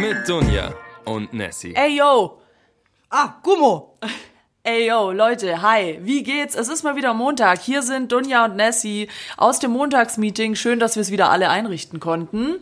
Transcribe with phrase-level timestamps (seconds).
[0.00, 1.74] Mit Dunja und Nessie.
[1.76, 2.40] Ey, yo.
[3.08, 3.98] Ah, Gummo.
[4.64, 6.00] Ey, yo, Leute, hi.
[6.02, 6.56] Wie geht's?
[6.56, 7.60] Es ist mal wieder Montag.
[7.60, 10.56] Hier sind Dunja und Nessie aus dem Montagsmeeting.
[10.56, 12.56] Schön, dass wir es wieder alle einrichten konnten.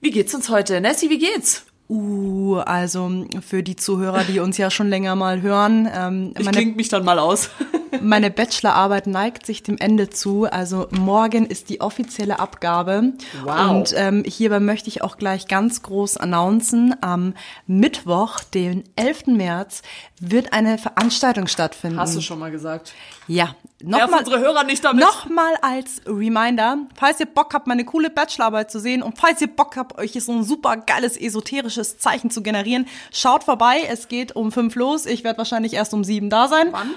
[0.00, 0.80] Wie geht's uns heute?
[0.80, 1.64] Nessie, wie geht's?
[1.88, 6.56] Uh, also für die Zuhörer, die uns ja schon länger mal hören, ähm, Ich meine,
[6.56, 7.50] klinge mich dann mal aus.
[8.02, 10.44] meine Bachelorarbeit neigt sich dem Ende zu.
[10.44, 13.12] Also morgen ist die offizielle Abgabe.
[13.44, 13.70] Wow.
[13.70, 17.34] Und ähm, hierbei möchte ich auch gleich ganz groß announcen, am
[17.66, 19.28] Mittwoch, den 11.
[19.28, 19.82] März,
[20.20, 21.98] wird eine Veranstaltung stattfinden.
[22.00, 22.94] Hast du schon mal gesagt.
[23.28, 24.20] Ja, nochmal.
[24.20, 25.04] unsere Hörer nicht damit.
[25.04, 29.48] Nochmal als Reminder, falls ihr Bock habt, meine coole Bachelorarbeit zu sehen und falls ihr
[29.48, 33.82] Bock habt, euch so ein super geiles esoterisches Zeichen zu generieren, schaut vorbei.
[33.88, 35.04] Es geht um fünf los.
[35.04, 36.68] Ich werde wahrscheinlich erst um sieben da sein.
[36.70, 36.90] Wann?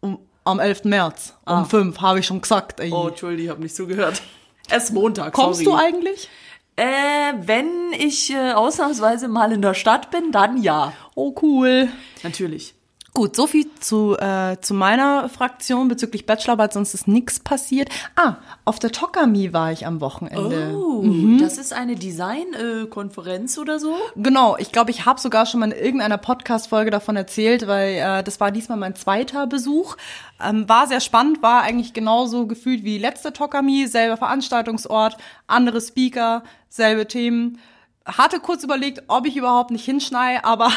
[0.00, 0.84] Um, am 11.
[0.84, 1.34] März.
[1.46, 2.80] Um fünf, habe ich schon gesagt.
[2.80, 2.90] Ey.
[2.92, 4.20] Oh, Entschuldigung, ich habe nicht zugehört.
[4.70, 5.64] Es ist Montag, Kommst sorry.
[5.64, 6.28] du eigentlich?
[6.78, 10.92] Äh, wenn ich äh, ausnahmsweise mal in der Stadt bin, dann ja.
[11.16, 11.88] Oh, cool.
[12.22, 12.76] Natürlich.
[13.18, 17.88] Gut, so viel zu, äh, zu meiner Fraktion bezüglich Bachelorarbeit, sonst ist nichts passiert.
[18.14, 20.72] Ah, auf der Tokami war ich am Wochenende.
[20.72, 21.02] Oh,
[21.40, 23.96] das ist eine Design-Konferenz oder so?
[24.14, 28.22] Genau, ich glaube, ich habe sogar schon mal in irgendeiner Podcast-Folge davon erzählt, weil äh,
[28.22, 29.96] das war diesmal mein zweiter Besuch.
[30.40, 35.16] Ähm, war sehr spannend, war eigentlich genauso gefühlt wie letzte Tokami, selber Veranstaltungsort,
[35.48, 37.58] andere Speaker, selbe Themen.
[38.06, 40.70] Hatte kurz überlegt, ob ich überhaupt nicht hinschnei, aber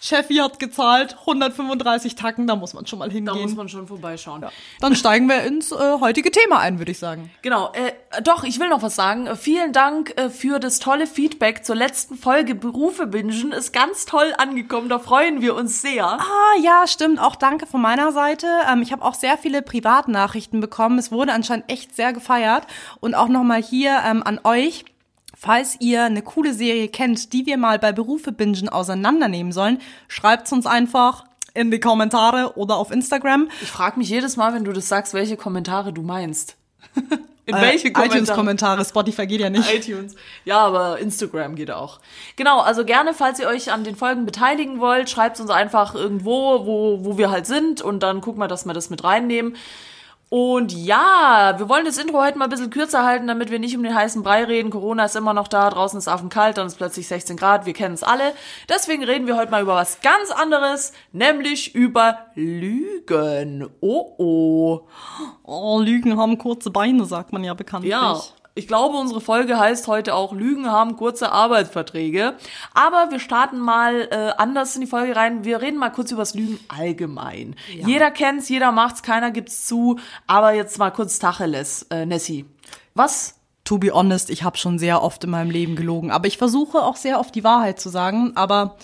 [0.00, 3.42] Chefi hat gezahlt, 135 Tacken, da muss man schon mal Da hingehen.
[3.42, 4.44] muss man schon vorbeischauen.
[4.80, 7.30] Dann steigen wir ins äh, heutige Thema ein, würde ich sagen.
[7.42, 9.26] Genau, äh, doch, ich will noch was sagen.
[9.26, 13.52] Äh, Vielen Dank äh, für das tolle Feedback zur letzten Folge Berufe bingen.
[13.52, 16.06] Ist ganz toll angekommen, da freuen wir uns sehr.
[16.06, 17.20] Ah, ja, stimmt.
[17.20, 18.46] Auch danke von meiner Seite.
[18.70, 20.98] Ähm, ich habe auch sehr viele Privatnachrichten bekommen.
[20.98, 22.66] Es wurde anscheinend echt sehr gefeiert.
[23.00, 24.84] Und auch nochmal hier ähm, an euch.
[25.40, 29.78] Falls ihr eine coole Serie kennt, die wir mal bei Berufe bingen auseinandernehmen sollen,
[30.08, 33.48] schreibt's uns einfach in die Kommentare oder auf Instagram.
[33.62, 36.56] Ich frage mich jedes Mal, wenn du das sagst, welche Kommentare du meinst.
[37.46, 38.18] In Äh, welche Kommentare?
[38.18, 39.72] iTunes-Kommentare, Spotify geht ja nicht.
[39.72, 40.16] iTunes.
[40.44, 41.98] Ja, aber Instagram geht auch.
[42.36, 46.66] Genau, also gerne, falls ihr euch an den Folgen beteiligen wollt, schreibt uns einfach irgendwo,
[46.66, 49.56] wo, wo wir halt sind und dann gucken wir, dass wir das mit reinnehmen.
[50.30, 53.74] Und ja, wir wollen das Intro heute mal ein bisschen kürzer halten, damit wir nicht
[53.76, 54.68] um den heißen Brei reden.
[54.70, 57.94] Corona ist immer noch da, draußen ist affenkalt, dann ist plötzlich 16 Grad, wir kennen
[57.94, 58.34] es alle.
[58.68, 63.70] Deswegen reden wir heute mal über was ganz anderes, nämlich über Lügen.
[63.80, 64.80] Oh oh.
[65.44, 67.92] Oh, Lügen haben kurze Beine, sagt man ja bekanntlich.
[67.92, 68.20] Ja,
[68.58, 72.34] ich glaube, unsere Folge heißt heute auch Lügen haben kurze Arbeitsverträge.
[72.74, 75.44] Aber wir starten mal äh, anders in die Folge rein.
[75.44, 77.54] Wir reden mal kurz über das Lügen allgemein.
[77.72, 80.00] Jeder kennt's, jeder macht's, keiner gibt's zu.
[80.26, 82.46] Aber jetzt mal kurz Tacheles, äh, Nessie.
[82.94, 83.36] Was?
[83.62, 86.10] To be honest, ich habe schon sehr oft in meinem Leben gelogen.
[86.10, 88.32] Aber ich versuche auch sehr oft die Wahrheit zu sagen.
[88.34, 88.76] Aber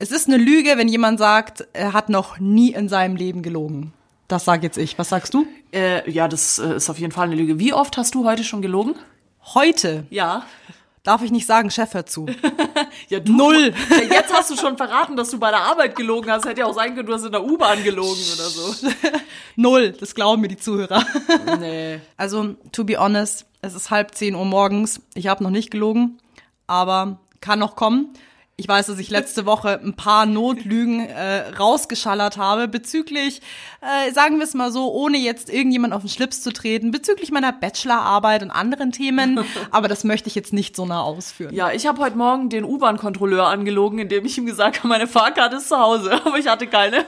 [0.00, 3.92] es ist eine Lüge, wenn jemand sagt, er hat noch nie in seinem Leben gelogen.
[4.28, 4.98] Das sage jetzt ich.
[4.98, 5.46] Was sagst du?
[5.72, 7.58] Äh, ja, das äh, ist auf jeden Fall eine Lüge.
[7.58, 8.94] Wie oft hast du heute schon gelogen?
[9.54, 10.46] Heute Ja.
[11.02, 12.26] darf ich nicht sagen, Chef hört zu.
[13.08, 13.32] Ja, du.
[13.32, 13.74] Null.
[13.90, 16.46] Ja, jetzt hast du schon verraten, dass du bei der Arbeit gelogen hast.
[16.46, 18.74] Hätte ja auch sein können, du hast in der U-Bahn gelogen oder so.
[19.56, 19.92] Null.
[19.92, 21.04] Das glauben mir die Zuhörer.
[21.58, 22.00] Nee.
[22.16, 25.00] Also, to be honest, es ist halb zehn Uhr morgens.
[25.14, 26.18] Ich habe noch nicht gelogen,
[26.66, 28.10] aber kann noch kommen.
[28.56, 33.42] Ich weiß, dass ich letzte Woche ein paar Notlügen äh, rausgeschallert habe bezüglich,
[33.80, 37.32] äh, sagen wir es mal so, ohne jetzt irgendjemand auf den Schlips zu treten, bezüglich
[37.32, 39.44] meiner Bachelorarbeit und anderen Themen.
[39.72, 41.52] Aber das möchte ich jetzt nicht so nah ausführen.
[41.52, 45.56] Ja, ich habe heute Morgen den U-Bahn-Kontrolleur angelogen, indem ich ihm gesagt habe, meine Fahrkarte
[45.56, 47.04] ist zu Hause, aber ich hatte keine.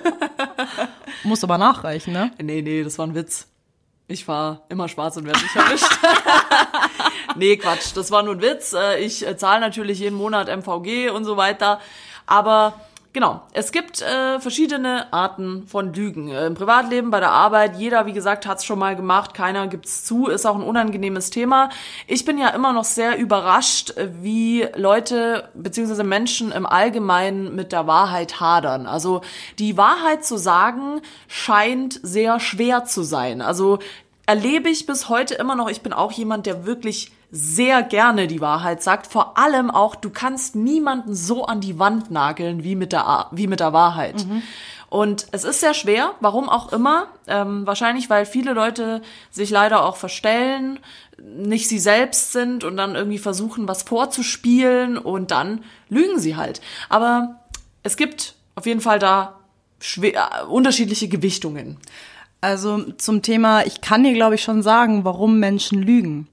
[1.22, 2.32] Muss aber nachreichen, ne?
[2.42, 3.46] nee, nee, das war ein Witz.
[4.08, 5.98] Ich fahr immer schwarz und werde nicht erwischt.
[7.36, 8.72] Nee, Quatsch, das war nur ein Witz.
[8.72, 11.80] Äh, Ich äh, zahle natürlich jeden Monat MVG und so weiter.
[12.26, 12.74] Aber
[13.12, 16.28] genau, es gibt äh, verschiedene Arten von Lügen.
[16.28, 20.04] Äh, Im Privatleben, bei der Arbeit, jeder, wie gesagt, hat's schon mal gemacht, keiner gibt's
[20.04, 21.70] zu, ist auch ein unangenehmes Thema.
[22.06, 27.86] Ich bin ja immer noch sehr überrascht, wie Leute beziehungsweise Menschen im Allgemeinen mit der
[27.86, 28.86] Wahrheit hadern.
[28.86, 29.22] Also
[29.58, 33.40] die Wahrheit zu sagen scheint sehr schwer zu sein.
[33.40, 33.78] Also
[34.26, 35.70] erlebe ich bis heute immer noch.
[35.70, 39.06] Ich bin auch jemand, der wirklich sehr gerne die Wahrheit sagt.
[39.06, 43.46] Vor allem auch, du kannst niemanden so an die Wand nageln wie mit der, wie
[43.46, 44.26] mit der Wahrheit.
[44.88, 47.08] Und es ist sehr schwer, warum auch immer.
[47.26, 50.78] Ähm, wahrscheinlich, weil viele Leute sich leider auch verstellen,
[51.18, 56.60] nicht sie selbst sind und dann irgendwie versuchen, was vorzuspielen und dann lügen sie halt.
[56.88, 57.40] Aber
[57.82, 59.40] es gibt auf jeden Fall da
[59.80, 61.78] schwer, unterschiedliche Gewichtungen.
[62.40, 66.28] Also zum Thema, ich kann dir, glaube ich, schon sagen, warum Menschen lügen.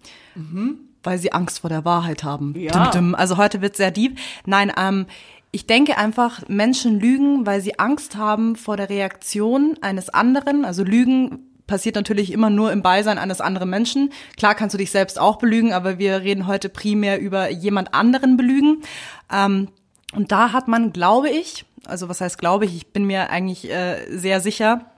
[1.04, 2.54] Weil sie Angst vor der Wahrheit haben.
[2.58, 2.92] Ja.
[3.14, 4.18] Also heute wird sehr deep.
[4.46, 5.06] Nein, ähm,
[5.52, 10.66] ich denke einfach, Menschen lügen, weil sie Angst haben vor der Reaktion eines anderen.
[10.66, 14.12] Also Lügen passiert natürlich immer nur im Beisein eines anderen Menschen.
[14.36, 18.36] Klar kannst du dich selbst auch belügen, aber wir reden heute primär über jemand anderen
[18.36, 18.82] belügen.
[19.32, 19.68] Ähm,
[20.14, 23.70] und da hat man, glaube ich, also was heißt glaube ich, ich bin mir eigentlich
[23.70, 24.93] äh, sehr sicher,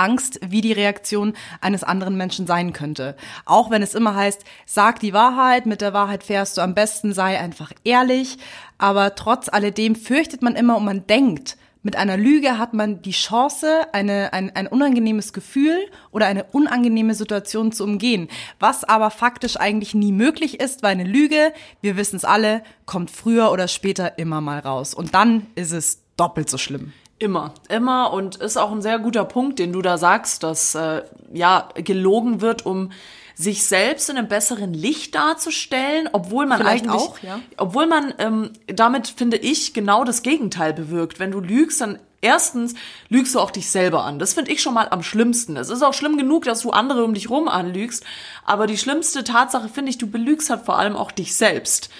[0.00, 3.16] Angst, wie die Reaktion eines anderen Menschen sein könnte.
[3.44, 7.12] Auch wenn es immer heißt, sag die Wahrheit, mit der Wahrheit fährst du am besten,
[7.12, 8.38] sei einfach ehrlich.
[8.78, 13.12] Aber trotz alledem fürchtet man immer und man denkt, mit einer Lüge hat man die
[13.12, 15.78] Chance, eine, ein, ein unangenehmes Gefühl
[16.10, 18.28] oder eine unangenehme Situation zu umgehen.
[18.58, 23.10] Was aber faktisch eigentlich nie möglich ist, weil eine Lüge, wir wissen es alle, kommt
[23.10, 24.92] früher oder später immer mal raus.
[24.92, 26.92] Und dann ist es doppelt so schlimm.
[27.20, 31.02] Immer, immer und ist auch ein sehr guter Punkt, den du da sagst, dass äh,
[31.34, 32.92] ja gelogen wird, um
[33.34, 37.40] sich selbst in einem besseren Licht darzustellen, obwohl man Vielleicht eigentlich, auch, ja.
[37.58, 41.18] obwohl man ähm, damit finde ich genau das Gegenteil bewirkt.
[41.20, 42.74] Wenn du lügst, dann erstens
[43.08, 44.18] lügst du auch dich selber an.
[44.18, 45.56] Das finde ich schon mal am schlimmsten.
[45.56, 48.04] Es ist auch schlimm genug, dass du andere um dich rum anlügst,
[48.44, 51.90] aber die schlimmste Tatsache finde ich, du belügst halt vor allem auch dich selbst.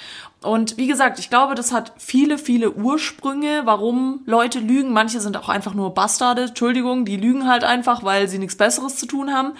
[0.42, 4.90] Und wie gesagt, ich glaube, das hat viele, viele Ursprünge, warum Leute lügen.
[4.92, 8.96] Manche sind auch einfach nur Bastarde, Entschuldigung, die lügen halt einfach, weil sie nichts Besseres
[8.96, 9.52] zu tun haben.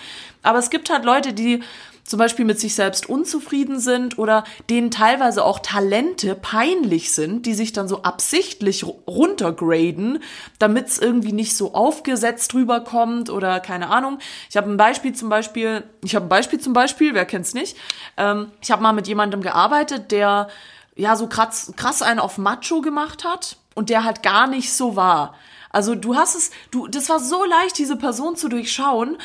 [0.43, 1.63] Aber es gibt halt Leute, die
[2.11, 7.55] zum Beispiel mit sich selbst unzufrieden sind oder denen teilweise auch Talente peinlich sind, die
[7.55, 10.19] sich dann so absichtlich runtergraden,
[10.59, 14.19] damit es irgendwie nicht so aufgesetzt rüberkommt oder keine Ahnung.
[14.49, 17.77] Ich habe ein Beispiel zum Beispiel, ich habe ein Beispiel zum Beispiel, wer kennt's nicht?
[18.17, 20.49] Ähm, ich habe mal mit jemandem gearbeitet, der
[20.97, 24.97] ja so krass, krass einen auf Macho gemacht hat und der halt gar nicht so
[24.97, 25.37] war.
[25.73, 29.17] Also du hast es, du, das war so leicht, diese Person zu durchschauen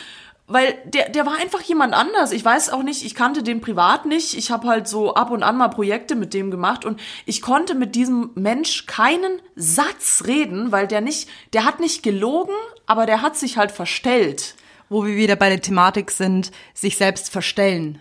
[0.48, 2.32] weil der, der war einfach jemand anders.
[2.32, 4.38] Ich weiß auch nicht, ich kannte den privat nicht.
[4.38, 7.74] Ich habe halt so ab und an mal Projekte mit dem gemacht und ich konnte
[7.74, 12.54] mit diesem Mensch keinen Satz reden, weil der nicht, der hat nicht gelogen,
[12.86, 14.56] aber der hat sich halt verstellt.
[14.88, 18.00] Wo wir wieder bei der Thematik sind, sich selbst verstellen.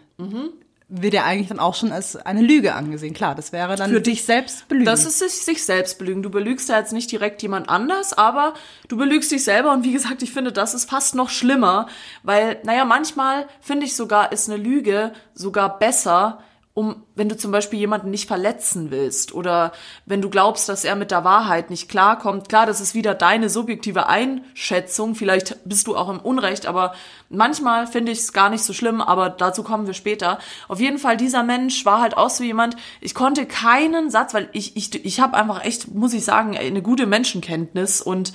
[0.97, 3.15] Wird ja eigentlich dann auch schon als eine Lüge angesehen.
[3.15, 4.87] Klar, das wäre dann Für dich selbst belügen.
[4.87, 6.23] Das ist sich, sich selbst belügen.
[6.23, 8.55] Du belügst ja jetzt nicht direkt jemand anders, aber
[8.89, 9.73] du belügst dich selber.
[9.73, 11.89] Und wie gesagt, ich finde, das ist fast noch schlimmer,
[12.23, 16.39] weil, naja, manchmal finde ich sogar, ist eine Lüge sogar besser,
[16.77, 19.71] um, wenn du zum Beispiel jemanden nicht verletzen willst oder
[20.07, 22.49] wenn du glaubst, dass er mit der Wahrheit nicht klarkommt.
[22.49, 25.15] Klar, das ist wieder deine subjektive Einschätzung.
[25.15, 26.95] Vielleicht bist du auch im Unrecht, aber
[27.29, 30.41] manchmal finde ich es gar nicht so schlimm, aber dazu kommen wir später.
[30.67, 34.49] Auf jeden Fall, dieser Mensch war halt auch so jemand, ich konnte keinen Satz, weil
[34.51, 38.33] ich, ich, ich habe einfach echt, muss ich sagen, eine gute Menschenkenntnis und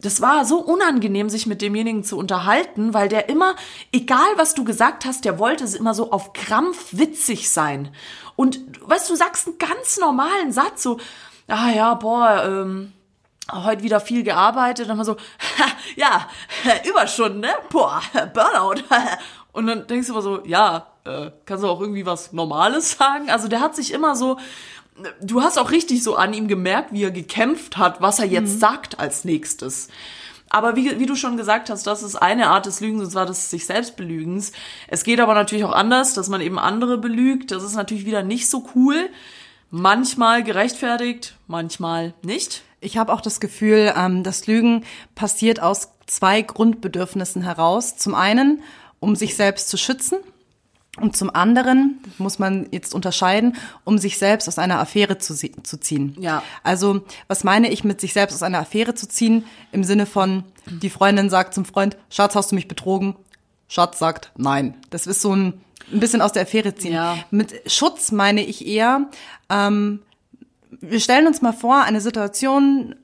[0.00, 3.56] das war so unangenehm, sich mit demjenigen zu unterhalten, weil der immer,
[3.92, 7.94] egal was du gesagt hast, der wollte immer so auf Krampf witzig sein.
[8.36, 10.98] Und weißt du, sagst einen ganz normalen Satz, so,
[11.48, 12.92] ah ja, boah, ähm,
[13.50, 15.16] heute wieder viel gearbeitet, dann mal so,
[15.96, 16.28] ja,
[16.88, 17.50] Überstunden, ne?
[17.70, 18.02] Boah,
[18.34, 18.82] Burnout.
[19.52, 23.30] Und dann denkst du immer so, ja, äh, kannst du auch irgendwie was Normales sagen?
[23.30, 24.38] Also der hat sich immer so,
[25.20, 28.60] du hast auch richtig so an ihm gemerkt, wie er gekämpft hat, was er jetzt
[28.60, 29.88] sagt als nächstes.
[30.48, 33.26] Aber wie, wie du schon gesagt hast, das ist eine Art des Lügens, und zwar
[33.26, 34.52] des sich selbst Belügens.
[34.88, 37.50] Es geht aber natürlich auch anders, dass man eben andere belügt.
[37.50, 39.08] Das ist natürlich wieder nicht so cool.
[39.70, 42.62] Manchmal gerechtfertigt, manchmal nicht.
[42.80, 44.84] Ich habe auch das Gefühl, ähm, das Lügen
[45.16, 47.96] passiert aus zwei Grundbedürfnissen heraus.
[47.96, 48.62] Zum einen,
[49.00, 50.18] um sich selbst zu schützen.
[51.00, 55.78] Und zum anderen muss man jetzt unterscheiden, um sich selbst aus einer Affäre zu, zu
[55.78, 56.16] ziehen.
[56.18, 56.42] Ja.
[56.62, 59.44] Also, was meine ich mit sich selbst aus einer Affäre zu ziehen?
[59.72, 63.16] Im Sinne von, die Freundin sagt zum Freund, Schatz, hast du mich betrogen?
[63.68, 64.74] Schatz sagt, nein.
[64.90, 65.60] Das ist so ein,
[65.92, 66.94] ein bisschen aus der Affäre ziehen.
[66.94, 67.18] Ja.
[67.30, 69.10] Mit Schutz meine ich eher,
[69.50, 70.00] ähm,
[70.80, 72.94] wir stellen uns mal vor, eine Situation,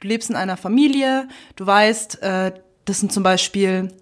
[0.00, 2.52] du lebst in einer Familie, du weißt, äh,
[2.84, 3.92] das sind zum Beispiel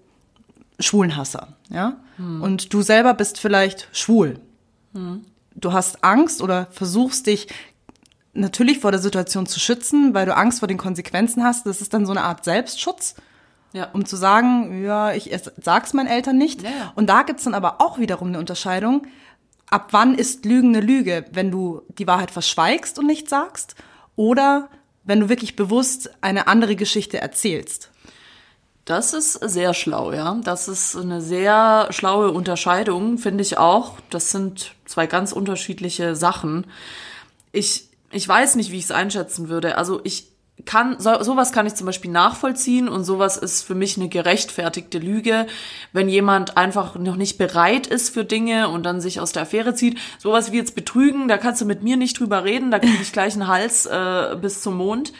[0.79, 1.97] Schwulenhasser, ja?
[2.17, 4.39] Und du selber bist vielleicht schwul.
[5.55, 7.47] Du hast Angst oder versuchst dich
[8.33, 11.65] natürlich vor der Situation zu schützen, weil du Angst vor den Konsequenzen hast.
[11.65, 13.15] Das ist dann so eine Art Selbstschutz
[13.73, 13.89] Ja.
[13.93, 16.61] um zu sagen, ja, ich es- sag's meinen Eltern nicht.
[16.61, 16.91] Ja, ja.
[16.95, 19.07] Und da gibt's dann aber auch wiederum eine Unterscheidung.
[19.69, 21.25] Ab wann ist Lügen eine Lüge?
[21.31, 23.75] Wenn du die Wahrheit verschweigst und nicht sagst
[24.15, 24.69] oder
[25.03, 27.90] wenn du wirklich bewusst eine andere Geschichte erzählst.
[28.85, 30.39] Das ist sehr schlau, ja.
[30.43, 33.97] Das ist eine sehr schlaue Unterscheidung, finde ich auch.
[34.09, 36.65] Das sind zwei ganz unterschiedliche Sachen.
[37.51, 39.77] Ich, ich weiß nicht, wie ich es einschätzen würde.
[39.77, 40.31] Also ich
[40.65, 44.99] kann, so, sowas kann ich zum Beispiel nachvollziehen und sowas ist für mich eine gerechtfertigte
[44.99, 45.47] Lüge,
[45.91, 49.75] wenn jemand einfach noch nicht bereit ist für Dinge und dann sich aus der Affäre
[49.75, 49.97] zieht.
[50.17, 53.11] Sowas wie jetzt betrügen, da kannst du mit mir nicht drüber reden, da kriege ich
[53.11, 55.13] gleich einen Hals äh, bis zum Mond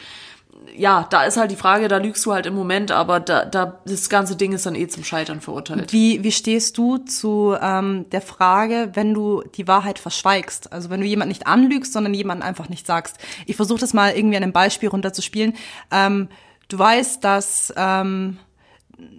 [0.74, 3.80] ja, da ist halt die Frage, da lügst du halt im Moment, aber da, da
[3.84, 5.92] das ganze Ding ist dann eh zum Scheitern verurteilt.
[5.92, 10.72] Wie, wie stehst du zu ähm, der Frage, wenn du die Wahrheit verschweigst?
[10.72, 13.18] Also wenn du jemanden nicht anlügst, sondern jemanden einfach nicht sagst.
[13.46, 15.54] Ich versuche das mal irgendwie an einem Beispiel runterzuspielen.
[15.90, 16.28] Ähm,
[16.68, 18.38] du weißt, dass ähm,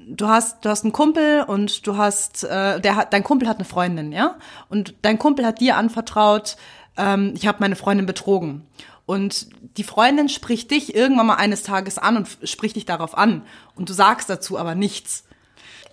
[0.08, 3.58] du hast du hast einen Kumpel und du hast äh, der hat dein Kumpel hat
[3.58, 4.36] eine Freundin, ja?
[4.70, 6.58] Und dein Kumpel hat dir anvertraut,
[6.98, 8.66] ähm, ich habe meine Freundin betrogen.
[9.06, 13.44] Und die Freundin spricht dich irgendwann mal eines Tages an und spricht dich darauf an.
[13.76, 15.26] Und du sagst dazu aber nichts.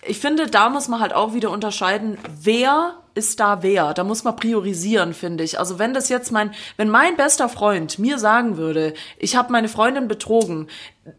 [0.07, 3.93] Ich finde, da muss man halt auch wieder unterscheiden, wer ist da wer.
[3.93, 5.59] Da muss man priorisieren, finde ich.
[5.59, 9.69] Also wenn das jetzt mein, wenn mein bester Freund mir sagen würde, ich habe meine
[9.69, 10.69] Freundin betrogen,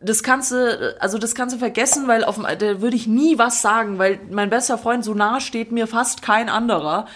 [0.01, 3.62] das kannst du, also das kannst du vergessen, weil auf da würde ich nie was
[3.62, 7.07] sagen, weil mein bester Freund so nah steht mir fast kein anderer.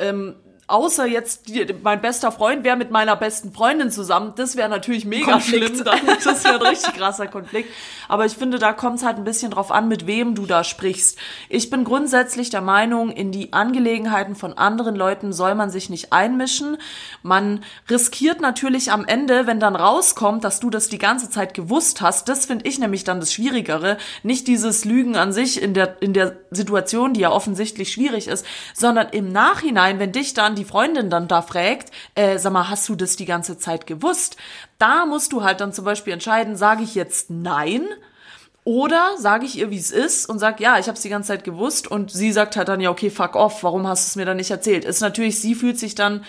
[0.00, 0.34] Ähm,
[0.68, 5.04] außer jetzt die, mein bester Freund wäre mit meiner besten Freundin zusammen, das wäre natürlich
[5.04, 5.76] mega Konflikt.
[5.76, 7.70] schlimm, dann, das wäre ein richtig krasser Konflikt.
[8.08, 10.64] Aber ich finde, da kommt es halt ein bisschen drauf an, mit wem du da
[10.64, 11.18] sprichst.
[11.48, 16.12] Ich bin grundsätzlich der Meinung, in die Angelegenheiten von anderen Leuten soll man sich nicht
[16.12, 16.78] einmischen.
[17.22, 22.00] Man riskiert natürlich am Ende, wenn dann rauskommt, dass du das die ganze Zeit gewusst
[22.00, 26.02] hast, das finde ich nämlich dann das Schwierigere, nicht dieses Lügen an sich in der,
[26.02, 28.44] in der Situation, die ja offensichtlich schwierig ist,
[28.74, 32.88] sondern im Nachhinein, wenn dich dann die Freundin dann da fragt, äh, sag mal, hast
[32.88, 34.36] du das die ganze Zeit gewusst?
[34.78, 37.86] Da musst du halt dann zum Beispiel entscheiden, sage ich jetzt nein
[38.64, 41.28] oder sage ich ihr, wie es ist und sag, ja, ich habe es die ganze
[41.28, 44.16] Zeit gewusst und sie sagt halt dann, ja, okay, fuck off, warum hast du es
[44.16, 44.84] mir dann nicht erzählt?
[44.84, 46.24] Ist natürlich, sie fühlt sich dann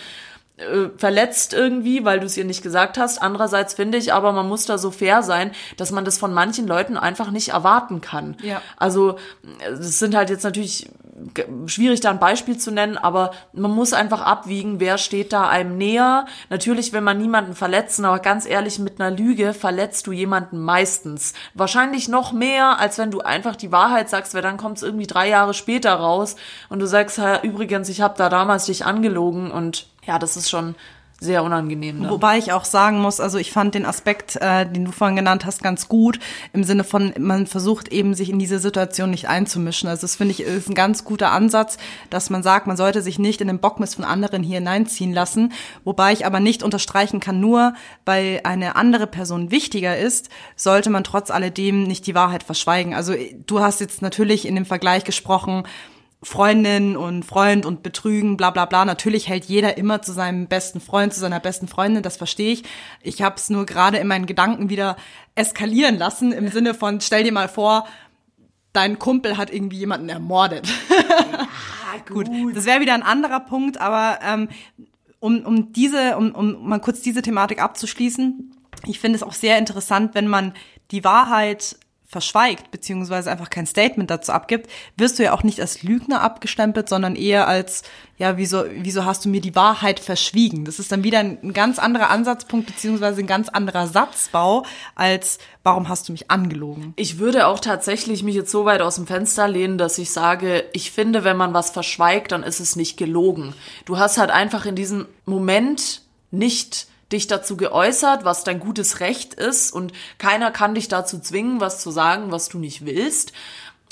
[0.57, 3.21] äh, verletzt irgendwie, weil du es ihr nicht gesagt hast.
[3.21, 6.67] Andererseits finde ich aber, man muss da so fair sein, dass man das von manchen
[6.67, 8.37] Leuten einfach nicht erwarten kann.
[8.41, 8.61] Ja.
[8.75, 9.17] Also
[9.71, 10.89] es sind halt jetzt natürlich
[11.65, 15.77] schwierig da ein Beispiel zu nennen, aber man muss einfach abwiegen, wer steht da einem
[15.77, 16.25] näher.
[16.49, 21.33] Natürlich will man niemanden verletzen, aber ganz ehrlich, mit einer Lüge verletzt du jemanden meistens.
[21.53, 25.07] Wahrscheinlich noch mehr, als wenn du einfach die Wahrheit sagst, weil dann kommt es irgendwie
[25.07, 26.35] drei Jahre später raus
[26.69, 30.75] und du sagst, übrigens, ich habe da damals dich angelogen und ja, das ist schon
[31.19, 32.01] sehr unangenehm.
[32.01, 32.09] Ne?
[32.09, 35.45] Wobei ich auch sagen muss, also ich fand den Aspekt, äh, den du vorhin genannt
[35.45, 36.19] hast, ganz gut,
[36.53, 39.89] im Sinne von, man versucht eben, sich in diese Situation nicht einzumischen.
[39.89, 41.77] Also das finde ich ist ein ganz guter Ansatz,
[42.11, 45.53] dass man sagt, man sollte sich nicht in den Bockmist von anderen hier hineinziehen lassen.
[45.83, 47.73] Wobei ich aber nicht unterstreichen kann, nur
[48.05, 52.93] weil eine andere Person wichtiger ist, sollte man trotz alledem nicht die Wahrheit verschweigen.
[52.93, 53.15] Also
[53.47, 55.63] du hast jetzt natürlich in dem Vergleich gesprochen,
[56.23, 58.85] Freundin und Freund und Betrügen, bla bla bla.
[58.85, 62.63] Natürlich hält jeder immer zu seinem besten Freund, zu seiner besten Freundin, das verstehe ich.
[63.03, 64.97] Ich habe es nur gerade in meinen Gedanken wieder
[65.35, 67.85] eskalieren lassen, im Sinne von, stell dir mal vor,
[68.73, 70.67] dein Kumpel hat irgendwie jemanden ermordet.
[70.89, 71.47] Ja,
[72.07, 72.27] gut.
[72.27, 72.55] gut.
[72.55, 74.49] Das wäre wieder ein anderer Punkt, aber ähm,
[75.19, 78.53] um, um diese, um, um mal kurz diese Thematik abzuschließen,
[78.85, 80.53] ich finde es auch sehr interessant, wenn man
[80.91, 81.77] die Wahrheit
[82.09, 86.87] verschweigt, beziehungsweise einfach kein Statement dazu abgibt, wirst du ja auch nicht als Lügner abgestempelt,
[86.87, 87.83] sondern eher als,
[88.17, 90.63] ja, wieso, wieso hast du mir die Wahrheit verschwiegen?
[90.63, 95.37] Das ist dann wieder ein, ein ganz anderer Ansatzpunkt, beziehungsweise ein ganz anderer Satzbau, als,
[95.63, 96.93] warum hast du mich angelogen?
[96.95, 100.63] Ich würde auch tatsächlich mich jetzt so weit aus dem Fenster lehnen, dass ich sage,
[100.71, 103.53] ich finde, wenn man was verschweigt, dann ist es nicht gelogen.
[103.83, 109.33] Du hast halt einfach in diesem Moment nicht dich dazu geäußert, was dein gutes Recht
[109.33, 113.33] ist und keiner kann dich dazu zwingen, was zu sagen, was du nicht willst.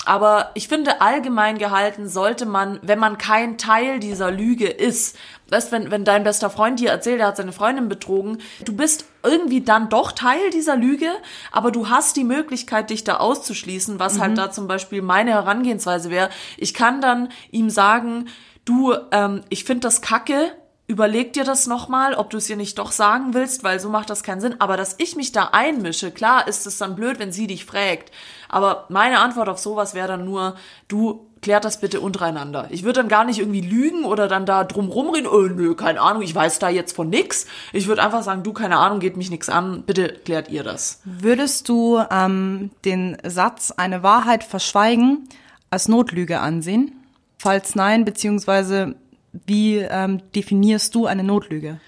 [0.04, 5.16] Aber ich finde, allgemein gehalten sollte man, wenn man kein Teil dieser Lüge ist,
[5.48, 9.06] weißt, wenn, wenn dein bester Freund dir erzählt, er hat seine Freundin betrogen, du bist
[9.24, 11.10] irgendwie dann doch Teil dieser Lüge,
[11.50, 14.38] aber du hast die Möglichkeit, dich da auszuschließen, was halt mhm.
[14.38, 16.30] halt da zum Beispiel meine Herangehensweise wäre.
[16.56, 18.28] Ich kann dann ihm sagen,
[18.64, 20.52] du, ähm, ich finde das kacke,
[20.86, 24.10] überleg dir das nochmal, ob du es ihr nicht doch sagen willst, weil so macht
[24.10, 24.56] das keinen Sinn.
[24.60, 28.12] Aber dass ich mich da einmische, klar ist es dann blöd, wenn sie dich fragt.
[28.48, 32.68] Aber meine Antwort auf sowas wäre dann nur, du klärt das bitte untereinander.
[32.70, 36.00] Ich würde dann gar nicht irgendwie lügen oder dann da drum rumreden, oh, nö, keine
[36.00, 37.46] Ahnung, ich weiß da jetzt von nix.
[37.72, 41.00] Ich würde einfach sagen, du, keine Ahnung, geht mich nix an, bitte klärt ihr das.
[41.04, 45.28] Würdest du ähm, den Satz, eine Wahrheit verschweigen,
[45.70, 46.92] als Notlüge ansehen?
[47.38, 48.96] Falls nein, beziehungsweise
[49.46, 51.80] wie ähm, definierst du eine Notlüge?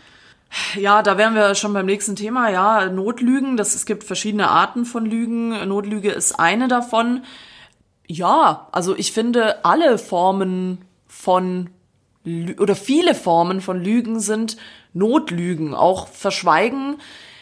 [0.76, 2.50] Ja, da wären wir schon beim nächsten Thema.
[2.50, 5.69] Ja, Notlügen, das, es gibt verschiedene Arten von Lügen.
[5.69, 7.23] Notlüge ist eine davon.
[8.07, 11.71] Ja, also ich finde, alle Formen von
[12.59, 14.57] oder viele Formen von Lügen sind
[14.93, 15.75] Notlügen.
[15.75, 16.97] Auch Verschweigen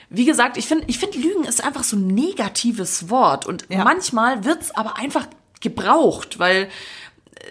[0.08, 3.84] wie gesagt, ich finde, ich finde, Lügen ist einfach so ein negatives Wort und Ja.
[3.84, 5.26] manchmal wird's aber einfach
[5.60, 6.68] gebraucht, weil äh,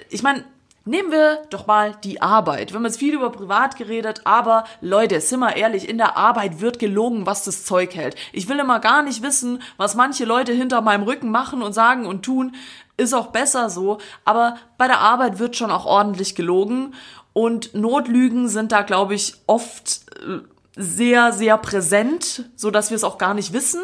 [0.09, 0.43] ich meine,
[0.85, 2.71] nehmen wir doch mal die Arbeit.
[2.71, 6.61] Wir haben jetzt viel über privat geredet, aber Leute, sind wir ehrlich, in der Arbeit
[6.61, 8.15] wird gelogen, was das Zeug hält.
[8.31, 12.05] Ich will immer gar nicht wissen, was manche Leute hinter meinem Rücken machen und sagen
[12.05, 12.55] und tun.
[12.97, 16.93] Ist auch besser so, aber bei der Arbeit wird schon auch ordentlich gelogen
[17.33, 20.39] und Notlügen sind da, glaube ich, oft äh,
[20.77, 23.81] sehr, sehr präsent, so dass wir es auch gar nicht wissen.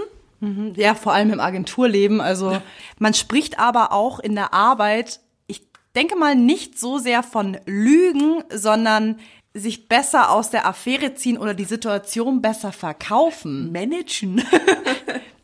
[0.76, 2.20] Ja, vor allem im Agenturleben.
[2.20, 2.62] Also
[2.98, 5.20] man spricht aber auch in der Arbeit,
[5.96, 9.20] denke mal nicht so sehr von Lügen, sondern
[9.54, 13.72] sich besser aus der Affäre ziehen oder die Situation besser verkaufen.
[13.72, 14.42] Managen.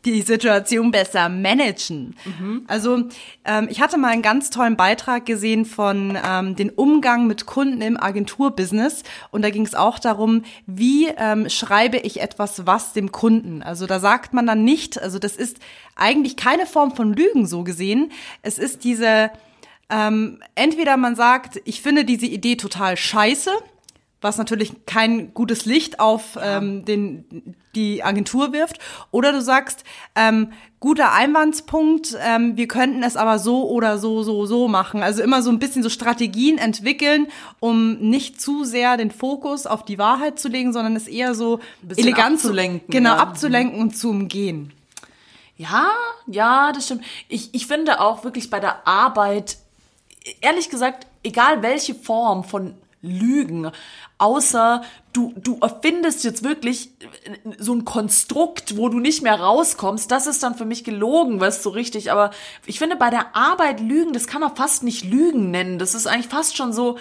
[0.04, 2.16] die Situation besser managen.
[2.66, 3.08] Also
[3.44, 7.82] ähm, ich hatte mal einen ganz tollen Beitrag gesehen von ähm, den Umgang mit Kunden
[7.82, 13.12] im Agenturbusiness und da ging es auch darum, wie ähm, schreibe ich etwas was dem
[13.12, 13.62] Kunden.
[13.62, 15.58] Also da sagt man dann nicht, also das ist
[15.96, 18.12] eigentlich keine Form von Lügen so gesehen.
[18.42, 19.30] Es ist diese
[19.90, 23.50] ähm, entweder man sagt, ich finde diese Idee total scheiße,
[24.20, 28.80] was natürlich kein gutes Licht auf ähm, den, die Agentur wirft.
[29.12, 29.84] Oder du sagst,
[30.16, 35.04] ähm, guter Einwandspunkt, ähm, wir könnten es aber so oder so, so, so machen.
[35.04, 37.28] Also immer so ein bisschen so Strategien entwickeln,
[37.60, 41.60] um nicht zu sehr den Fokus auf die Wahrheit zu legen, sondern es eher so
[41.96, 43.18] elegant zu abzulenken, Genau, ja.
[43.18, 44.72] abzulenken und zu umgehen.
[45.56, 45.90] Ja,
[46.26, 47.04] ja, das stimmt.
[47.28, 49.58] Ich, ich finde auch wirklich bei der Arbeit,
[50.40, 53.70] ehrlich gesagt, egal welche Form von Lügen,
[54.18, 54.82] außer
[55.12, 56.90] du, du erfindest jetzt wirklich
[57.58, 61.60] so ein Konstrukt, wo du nicht mehr rauskommst, das ist dann für mich gelogen, weißt
[61.60, 62.10] du, so richtig.
[62.10, 62.30] Aber
[62.66, 65.78] ich finde bei der Arbeit Lügen, das kann man fast nicht Lügen nennen.
[65.78, 66.98] Das ist eigentlich fast schon so, äh,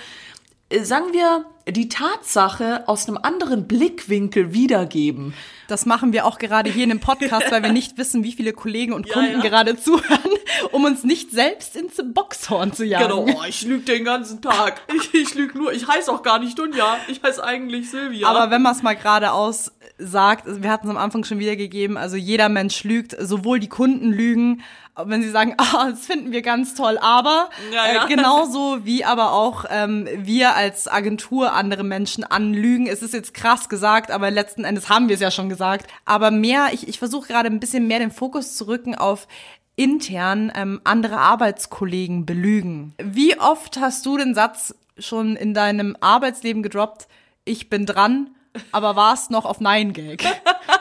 [0.81, 5.33] sagen wir, die Tatsache aus einem anderen Blickwinkel wiedergeben.
[5.67, 8.53] Das machen wir auch gerade hier in dem Podcast, weil wir nicht wissen, wie viele
[8.53, 9.50] Kollegen und Ja, Kunden ja.
[9.50, 10.31] gerade zuhören,
[10.71, 13.09] um uns nicht selbst ins Boxhorn zu jagen.
[13.09, 14.81] Genau, oh, ich lüge den ganzen Tag.
[14.93, 18.27] Ich, ich lüge nur, ich heiße auch gar nicht Dunja, ich heiße eigentlich Silvia.
[18.27, 21.97] Aber wenn man es mal geradeaus sagt, also wir hatten es am Anfang schon wiedergegeben,
[21.97, 24.62] also jeder Mensch lügt, sowohl die Kunden lügen,
[25.05, 28.05] wenn sie sagen, ah, das finden wir ganz toll, aber Ja, ja.
[28.05, 32.88] Äh, genauso wie aber auch ähm, wir als Agentur andere Menschen anlügen.
[32.88, 35.88] Es ist jetzt krass gesagt, aber letzten Endes haben wir es ja schon gesagt.
[36.05, 39.27] Aber mehr, ich, ich versuche gerade ein bisschen mehr den Fokus zu rücken auf
[39.75, 42.93] intern ähm, andere Arbeitskollegen belügen.
[43.01, 47.07] Wie oft hast du den Satz schon in deinem Arbeitsleben gedroppt,
[47.45, 48.31] ich bin dran,
[48.71, 50.23] aber warst noch auf Nein-Gag?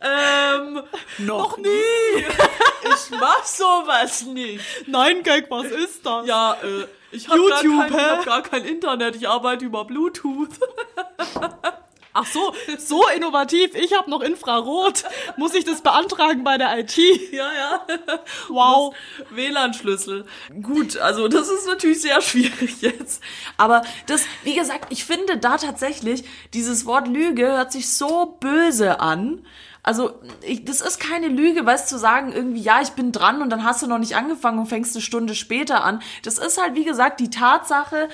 [0.00, 0.82] ähm,
[1.18, 2.24] noch nie.
[2.82, 4.64] Ich mach sowas nicht.
[4.86, 6.26] Nein-Gag, was ist das?
[6.26, 10.50] Ja, äh, ich habe gar, kein, ich hab gar kein Internet, ich arbeite über Bluetooth.
[12.20, 13.76] Ach so, so innovativ.
[13.76, 15.04] Ich habe noch Infrarot.
[15.36, 16.96] Muss ich das beantragen bei der IT?
[17.30, 17.86] ja, ja.
[18.48, 18.92] Wow.
[19.30, 20.24] WLAN-Schlüssel.
[20.62, 23.22] Gut, also das ist natürlich sehr schwierig jetzt.
[23.56, 28.98] Aber das, wie gesagt, ich finde da tatsächlich, dieses Wort Lüge hört sich so böse
[28.98, 29.46] an.
[29.88, 33.40] Also, ich, das ist keine Lüge, weißt du, zu sagen irgendwie, ja, ich bin dran
[33.40, 36.02] und dann hast du noch nicht angefangen und fängst eine Stunde später an.
[36.24, 38.10] Das ist halt, wie gesagt, die Tatsache,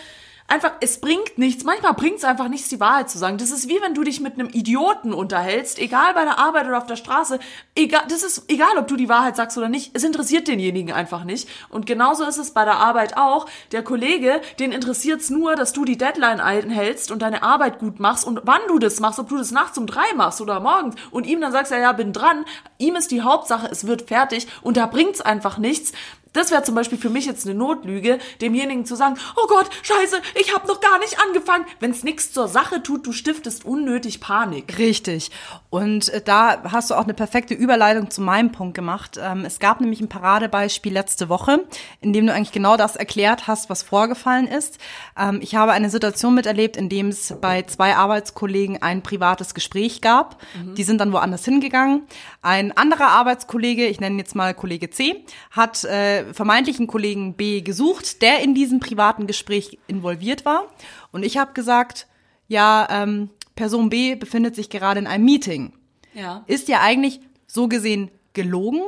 [0.46, 1.64] einfach, es bringt nichts.
[1.64, 3.38] Manchmal bringt es einfach nichts, die Wahrheit zu sagen.
[3.38, 6.78] Das ist wie wenn du dich mit einem Idioten unterhältst, egal bei der Arbeit oder
[6.78, 7.38] auf der Straße.
[7.74, 9.90] Egal, das ist egal, ob du die Wahrheit sagst oder nicht.
[9.94, 11.48] Es interessiert denjenigen einfach nicht.
[11.70, 13.46] Und genauso ist es bei der Arbeit auch.
[13.72, 17.98] Der Kollege, den interessiert es nur, dass du die Deadline einhältst und deine Arbeit gut
[17.98, 20.96] machst und wann du das machst, ob du das nachts um drei machst oder morgens
[21.10, 22.44] und ihm dann sagst, ja, ja, bin dran.
[22.78, 25.92] Ihm ist die Hauptsache, es wird fertig und da bringt's einfach nichts.
[26.34, 30.20] Das wäre zum Beispiel für mich jetzt eine Notlüge, demjenigen zu sagen, oh Gott, scheiße,
[30.34, 31.64] ich habe noch gar nicht angefangen.
[31.80, 34.78] Wenn es nichts zur Sache tut, du stiftest unnötig Panik.
[34.78, 35.30] Richtig.
[35.70, 39.18] Und äh, da hast du auch eine perfekte Überleitung zu meinem Punkt gemacht.
[39.20, 41.64] Ähm, es gab nämlich ein Paradebeispiel letzte Woche,
[42.00, 44.78] in dem du eigentlich genau das erklärt hast, was vorgefallen ist.
[45.18, 50.00] Ähm, ich habe eine Situation miterlebt, in dem es bei zwei Arbeitskollegen ein privates Gespräch
[50.00, 50.42] gab.
[50.76, 52.02] Die sind dann woanders hingegangen.
[52.42, 57.60] Ein anderer Arbeitskollege, ich nenne ihn jetzt mal Kollege C, hat äh, vermeintlichen Kollegen B
[57.60, 60.72] gesucht, der in diesem privaten Gespräch involviert war.
[61.12, 62.06] Und ich habe gesagt,
[62.48, 65.72] ja, ähm, Person B befindet sich gerade in einem Meeting.
[66.14, 66.44] Ja.
[66.46, 68.82] Ist ja eigentlich so gesehen gelogen,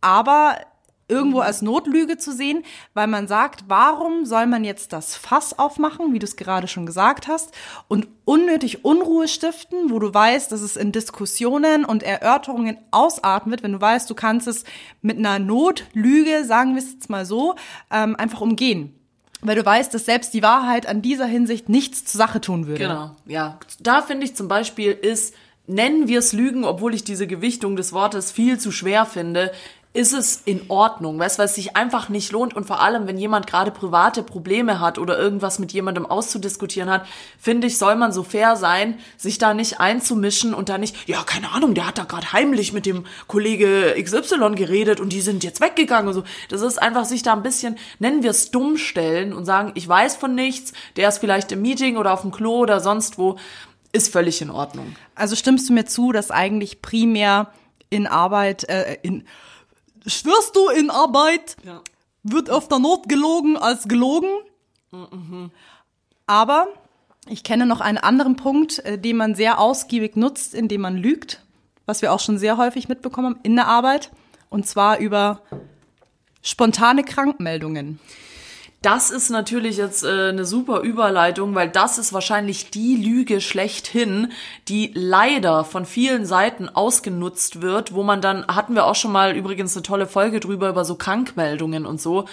[0.00, 0.58] aber
[1.10, 6.12] irgendwo als Notlüge zu sehen, weil man sagt, warum soll man jetzt das Fass aufmachen,
[6.12, 7.52] wie du es gerade schon gesagt hast,
[7.88, 13.72] und unnötig Unruhe stiften, wo du weißt, dass es in Diskussionen und Erörterungen ausatmet, wenn
[13.72, 14.64] du weißt, du kannst es
[15.02, 17.56] mit einer Notlüge, sagen wir es jetzt mal so,
[17.90, 18.94] ähm, einfach umgehen.
[19.42, 22.80] weil du weißt, dass selbst die Wahrheit an dieser Hinsicht nichts zur Sache tun würde.
[22.80, 23.58] Genau, ja.
[23.80, 25.34] Da finde ich zum Beispiel ist,
[25.66, 29.52] nennen wir es Lügen, obwohl ich diese Gewichtung des Wortes viel zu schwer finde,
[29.92, 33.18] ist es in Ordnung, weißt, weil es sich einfach nicht lohnt und vor allem, wenn
[33.18, 37.06] jemand gerade private Probleme hat oder irgendwas mit jemandem auszudiskutieren hat,
[37.40, 41.24] finde ich, soll man so fair sein, sich da nicht einzumischen und da nicht, ja,
[41.24, 45.42] keine Ahnung, der hat da gerade heimlich mit dem Kollege XY geredet und die sind
[45.42, 46.22] jetzt weggegangen und so.
[46.48, 49.88] Das ist einfach sich da ein bisschen, nennen wir es dumm stellen und sagen, ich
[49.88, 53.38] weiß von nichts, der ist vielleicht im Meeting oder auf dem Klo oder sonst wo,
[53.92, 54.94] ist völlig in Ordnung.
[55.16, 57.48] Also stimmst du mir zu, dass eigentlich primär
[57.88, 59.24] in Arbeit, äh, in
[60.06, 61.82] schwörst du in Arbeit, Ja.
[62.22, 64.28] wird öfter Not gelogen als gelogen.
[66.26, 66.68] Aber
[67.28, 71.42] ich kenne noch einen anderen Punkt, äh, den man sehr ausgiebig nutzt, indem man lügt,
[71.86, 74.10] was wir auch schon sehr häufig mitbekommen haben in der Arbeit,
[74.48, 75.42] und zwar über
[76.42, 77.98] spontane Krankmeldungen.
[78.82, 84.32] Das ist natürlich jetzt äh, eine super Überleitung, weil das ist wahrscheinlich die Lüge schlechthin,
[84.68, 89.36] die leider von vielen Seiten ausgenutzt wird, wo man dann, hatten wir auch schon mal
[89.36, 92.24] übrigens eine tolle Folge drüber, über so Krankmeldungen und so.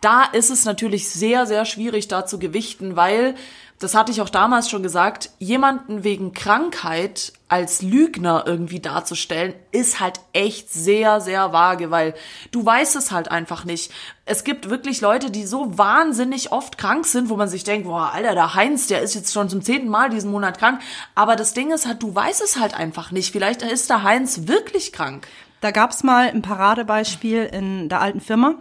[0.00, 3.36] Da ist es natürlich sehr, sehr schwierig da zu gewichten, weil,
[3.78, 10.00] das hatte ich auch damals schon gesagt, jemanden wegen Krankheit als Lügner irgendwie darzustellen, ist
[10.00, 12.14] halt echt sehr, sehr vage, weil
[12.50, 13.92] du weißt es halt einfach nicht.
[14.26, 18.12] Es gibt wirklich Leute, die so wahnsinnig oft krank sind, wo man sich denkt, boah,
[18.12, 20.80] Alter, der Heinz, der ist jetzt schon zum zehnten Mal diesen Monat krank.
[21.14, 23.32] Aber das Ding ist halt, du weißt es halt einfach nicht.
[23.32, 25.26] Vielleicht ist der Heinz wirklich krank.
[25.60, 28.54] Da gab's mal ein Paradebeispiel in der alten Firma.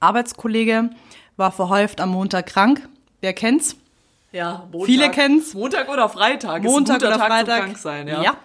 [0.00, 0.90] Arbeitskollege
[1.36, 2.88] war verhäuft am Montag krank.
[3.20, 3.76] Wer kennt's?
[4.34, 5.54] Ja, Montag, Viele kennen's.
[5.54, 6.64] Montag oder Freitag.
[6.64, 7.60] Montag oder Tag Freitag.
[7.60, 8.20] Krank sein, ja.
[8.20, 8.36] ja.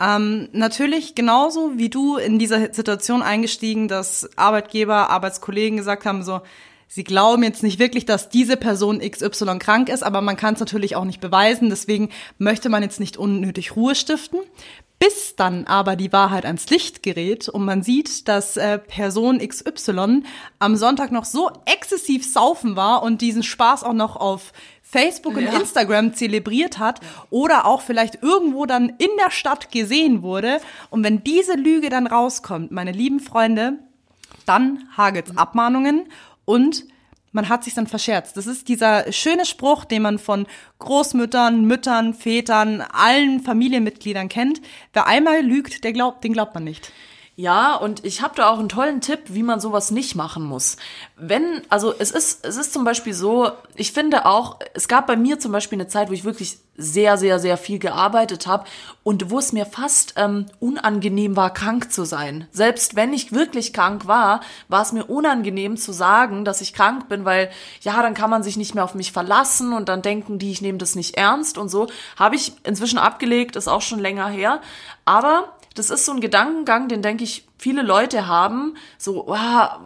[0.00, 6.40] Ähm, natürlich genauso wie du in dieser Situation eingestiegen, dass Arbeitgeber, Arbeitskollegen gesagt haben, so,
[6.88, 10.60] sie glauben jetzt nicht wirklich, dass diese Person XY krank ist, aber man kann es
[10.60, 11.70] natürlich auch nicht beweisen.
[11.70, 14.40] Deswegen möchte man jetzt nicht unnötig Ruhe stiften.
[14.98, 20.24] Bis dann aber die Wahrheit ans Licht gerät und man sieht, dass äh, Person XY
[20.58, 24.52] am Sonntag noch so exzessiv saufen war und diesen Spaß auch noch auf
[24.90, 25.58] Facebook und Ja.
[25.58, 30.60] Instagram zelebriert hat oder auch vielleicht irgendwo dann in der Stadt gesehen wurde.
[30.88, 33.78] Und wenn diese Lüge dann rauskommt, meine lieben Freunde,
[34.46, 36.06] dann hagelt's Abmahnungen
[36.46, 36.84] und
[37.32, 38.38] man hat sich dann verscherzt.
[38.38, 40.46] Das ist dieser schöne Spruch, den man von
[40.78, 44.62] Großmüttern, Müttern, Vätern, allen Familienmitgliedern kennt.
[44.94, 46.90] Wer einmal lügt, der glaubt, den glaubt man nicht.
[47.40, 50.76] Ja, und ich habe da auch einen tollen Tipp, wie man sowas nicht machen muss.
[51.14, 55.16] Wenn, also es ist, es ist zum Beispiel so, ich finde auch, es gab bei
[55.16, 58.64] mir zum Beispiel eine Zeit, wo ich wirklich sehr, sehr, sehr viel gearbeitet habe
[59.04, 62.48] und wo es mir fast ähm, unangenehm war, krank zu sein.
[62.50, 67.08] Selbst wenn ich wirklich krank war, war es mir unangenehm zu sagen, dass ich krank
[67.08, 67.50] bin, weil
[67.82, 70.60] ja, dann kann man sich nicht mehr auf mich verlassen und dann denken die, ich
[70.60, 71.86] nehme das nicht ernst und so.
[72.16, 74.60] Habe ich inzwischen abgelegt, ist auch schon länger her.
[75.04, 78.74] Aber das ist so ein Gedankengang, den denke ich, viele Leute haben.
[78.98, 79.34] So,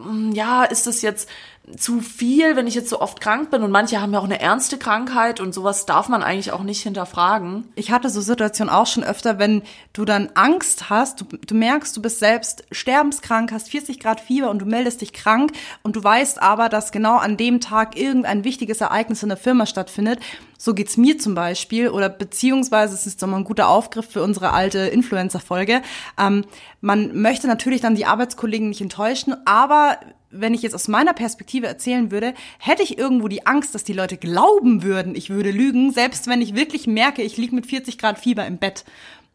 [0.05, 1.29] mm, ja, ist das jetzt
[1.77, 3.63] zu viel, wenn ich jetzt so oft krank bin?
[3.63, 6.83] Und manche haben ja auch eine ernste Krankheit und sowas darf man eigentlich auch nicht
[6.83, 7.65] hinterfragen.
[7.75, 11.97] Ich hatte so Situationen auch schon öfter, wenn du dann Angst hast, du, du merkst,
[11.97, 16.03] du bist selbst sterbenskrank, hast 40 Grad Fieber und du meldest dich krank und du
[16.03, 20.21] weißt aber, dass genau an dem Tag irgendein wichtiges Ereignis in der Firma stattfindet.
[20.59, 24.23] So geht's mir zum Beispiel oder beziehungsweise es ist doch mal ein guter Aufgriff für
[24.23, 25.83] unsere alte Influencer-Folge.
[26.17, 26.45] Ähm,
[26.81, 29.99] man möchte natürlich dann die Arbeitskollegen nicht enttäuschen, aber
[30.33, 33.93] wenn ich jetzt aus meiner Perspektive erzählen würde, hätte ich irgendwo die Angst, dass die
[33.93, 37.99] Leute glauben würden, ich würde lügen, selbst wenn ich wirklich merke, ich liege mit 40
[37.99, 38.85] Grad Fieber im Bett.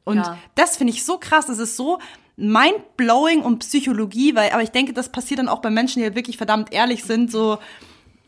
[0.03, 0.37] Und Ja.
[0.55, 1.99] das finde ich so krass, es ist so
[2.37, 6.15] mindblowing und Psychologie, weil, aber ich denke, das passiert dann auch bei Menschen, die halt
[6.15, 7.57] wirklich verdammt ehrlich sind, so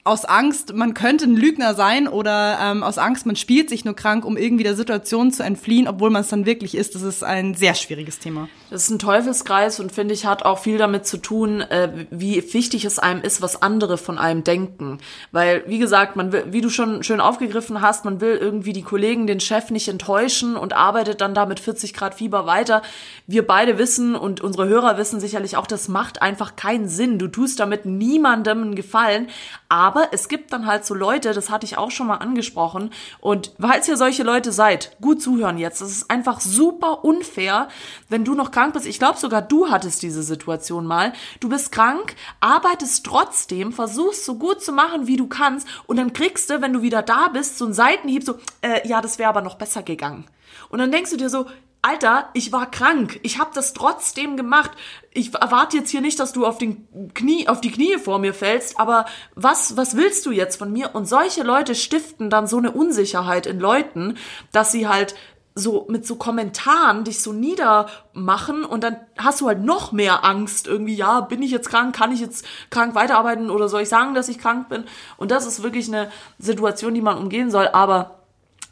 [0.03, 3.95] aus Angst, man könnte ein Lügner sein oder ähm, aus Angst, man spielt sich nur
[3.95, 6.95] krank, um irgendwie der Situation zu entfliehen, obwohl man es dann wirklich ist.
[6.95, 8.49] Das ist ein sehr schwieriges Thema.
[8.69, 12.53] Das ist ein Teufelskreis und finde ich hat auch viel damit zu tun, äh, wie
[12.53, 14.99] wichtig es einem ist, was andere von einem denken.
[15.31, 18.83] Weil, wie gesagt, man will, wie du schon schön aufgegriffen hast, man will irgendwie die
[18.83, 22.83] Kollegen, den Chef nicht enttäuschen und arbeitet dann da mit 40 Grad Fieber weiter.
[23.25, 27.17] Wir beide wissen und unsere Hörer wissen sicherlich auch, das macht einfach keinen Sinn.
[27.17, 29.29] Du tust damit niemandem einen Gefallen.
[29.67, 32.91] Aber es gibt dann halt so Leute, das hatte ich auch schon mal angesprochen.
[33.19, 35.81] Und falls ihr solche Leute seid, gut zuhören jetzt.
[35.81, 37.67] Das ist einfach super unfair,
[38.09, 38.85] wenn du noch krank bist.
[38.85, 41.13] Ich glaube sogar du hattest diese Situation mal.
[41.39, 45.65] Du bist krank, arbeitest trotzdem, versuchst so gut zu machen, wie du kannst.
[45.87, 48.99] Und dann kriegst du, wenn du wieder da bist, so einen Seitenhieb, so, äh, ja,
[48.99, 50.25] das wäre aber noch besser gegangen.
[50.67, 51.45] Und dann denkst du dir so,
[51.81, 53.21] Alter, ich war krank.
[53.23, 54.71] Ich habe das trotzdem gemacht.
[55.13, 58.33] Ich erwarte jetzt hier nicht, dass du auf den Knie, auf die Knie vor mir
[58.33, 60.93] fällst, aber was, was willst du jetzt von mir?
[60.93, 64.17] Und solche Leute stiften dann so eine Unsicherheit in Leuten,
[64.51, 65.15] dass sie halt
[65.55, 70.67] so mit so Kommentaren dich so niedermachen und dann hast du halt noch mehr Angst
[70.67, 74.13] irgendwie, ja, bin ich jetzt krank, kann ich jetzt krank weiterarbeiten oder soll ich sagen,
[74.13, 74.85] dass ich krank bin?
[75.17, 78.19] Und das ist wirklich eine Situation, die man umgehen soll, aber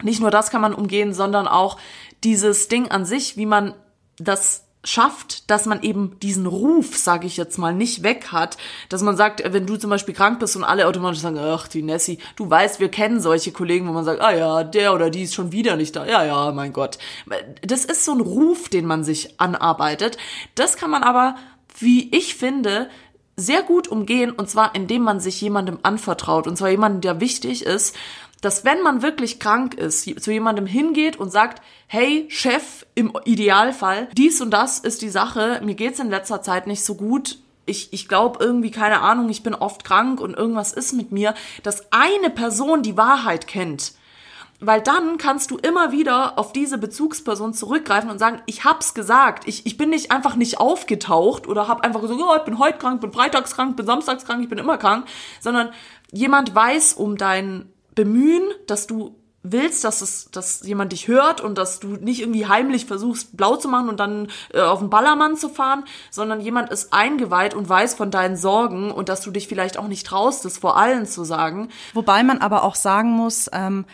[0.04, 1.78] nicht nur das kann man umgehen, sondern auch
[2.24, 3.74] dieses Ding an sich, wie man
[4.20, 8.58] das schafft, dass man eben diesen Ruf, sage ich jetzt mal, nicht weg hat,
[8.90, 11.84] dass man sagt, wenn du zum Beispiel krank bist und alle automatisch sagen, ach, die
[11.84, 15.24] Nessie, du weißt, wir kennen solche Kollegen, wo man sagt, ah ja, der oder die
[15.24, 16.98] ist schon wieder nicht da, ja, ja, mein Gott.
[17.62, 20.18] Das ist so ein Ruf, den man sich anarbeitet.
[20.56, 21.36] Das kann man aber,
[21.78, 22.90] wie ich finde,
[23.36, 27.64] sehr gut umgehen und zwar indem man sich jemandem anvertraut und zwar jemandem, der wichtig
[27.64, 27.96] ist
[28.42, 34.08] dass wenn man wirklich krank ist, zu jemandem hingeht und sagt, hey Chef, im Idealfall,
[34.14, 37.92] dies und das ist die Sache, mir geht's in letzter Zeit nicht so gut, ich,
[37.92, 41.92] ich glaube irgendwie, keine Ahnung, ich bin oft krank und irgendwas ist mit mir, dass
[41.92, 43.94] eine Person die Wahrheit kennt.
[44.60, 49.48] Weil dann kannst du immer wieder auf diese Bezugsperson zurückgreifen und sagen, ich hab's gesagt,
[49.48, 52.80] ich, ich bin nicht einfach nicht aufgetaucht oder hab einfach gesagt, oh, ich bin heute
[52.80, 55.06] krank, bin freitags krank, bin samstags krank, ich bin immer krank,
[55.42, 55.70] sondern
[56.12, 61.58] jemand weiß um deinen bemühen, dass du willst, dass es, dass jemand dich hört und
[61.58, 65.36] dass du nicht irgendwie heimlich versuchst, blau zu machen und dann äh, auf den Ballermann
[65.36, 69.48] zu fahren, sondern jemand ist eingeweiht und weiß von deinen Sorgen und dass du dich
[69.48, 71.70] vielleicht auch nicht traust, das vor allen zu sagen.
[71.94, 73.86] Wobei man aber auch sagen muss, ähm,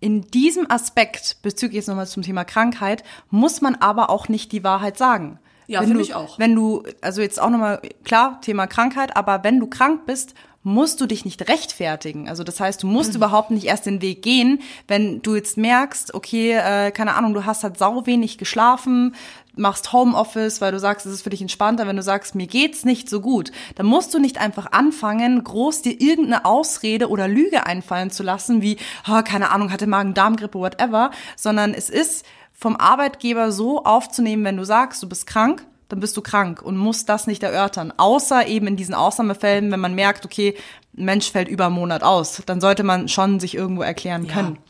[0.00, 4.62] in diesem Aspekt, bezüglich jetzt nochmal zum Thema Krankheit, muss man aber auch nicht die
[4.62, 5.38] Wahrheit sagen.
[5.66, 6.38] Ja, finde ich auch.
[6.38, 10.34] Wenn du, also jetzt auch nochmal, klar, Thema Krankheit, aber wenn du krank bist,
[10.66, 12.28] musst du dich nicht rechtfertigen.
[12.28, 13.18] Also das heißt, du musst mhm.
[13.18, 17.44] überhaupt nicht erst den Weg gehen, wenn du jetzt merkst, okay, äh, keine Ahnung, du
[17.44, 19.14] hast halt sau wenig geschlafen,
[19.54, 22.84] machst Homeoffice, weil du sagst, es ist für dich entspannter, wenn du sagst, mir geht's
[22.84, 27.64] nicht so gut, dann musst du nicht einfach anfangen, groß dir irgendeine Ausrede oder Lüge
[27.64, 28.76] einfallen zu lassen, wie,
[29.08, 34.64] oh, keine Ahnung, hatte Magen-Darm-Grippe, whatever, sondern es ist vom Arbeitgeber so aufzunehmen, wenn du
[34.64, 37.92] sagst, du bist krank, dann bist du krank und musst das nicht erörtern.
[37.96, 40.56] Außer eben in diesen Ausnahmefällen, wenn man merkt, okay,
[40.96, 44.54] ein Mensch fällt über einen Monat aus, dann sollte man schon sich irgendwo erklären können.
[44.56, 44.62] Ja.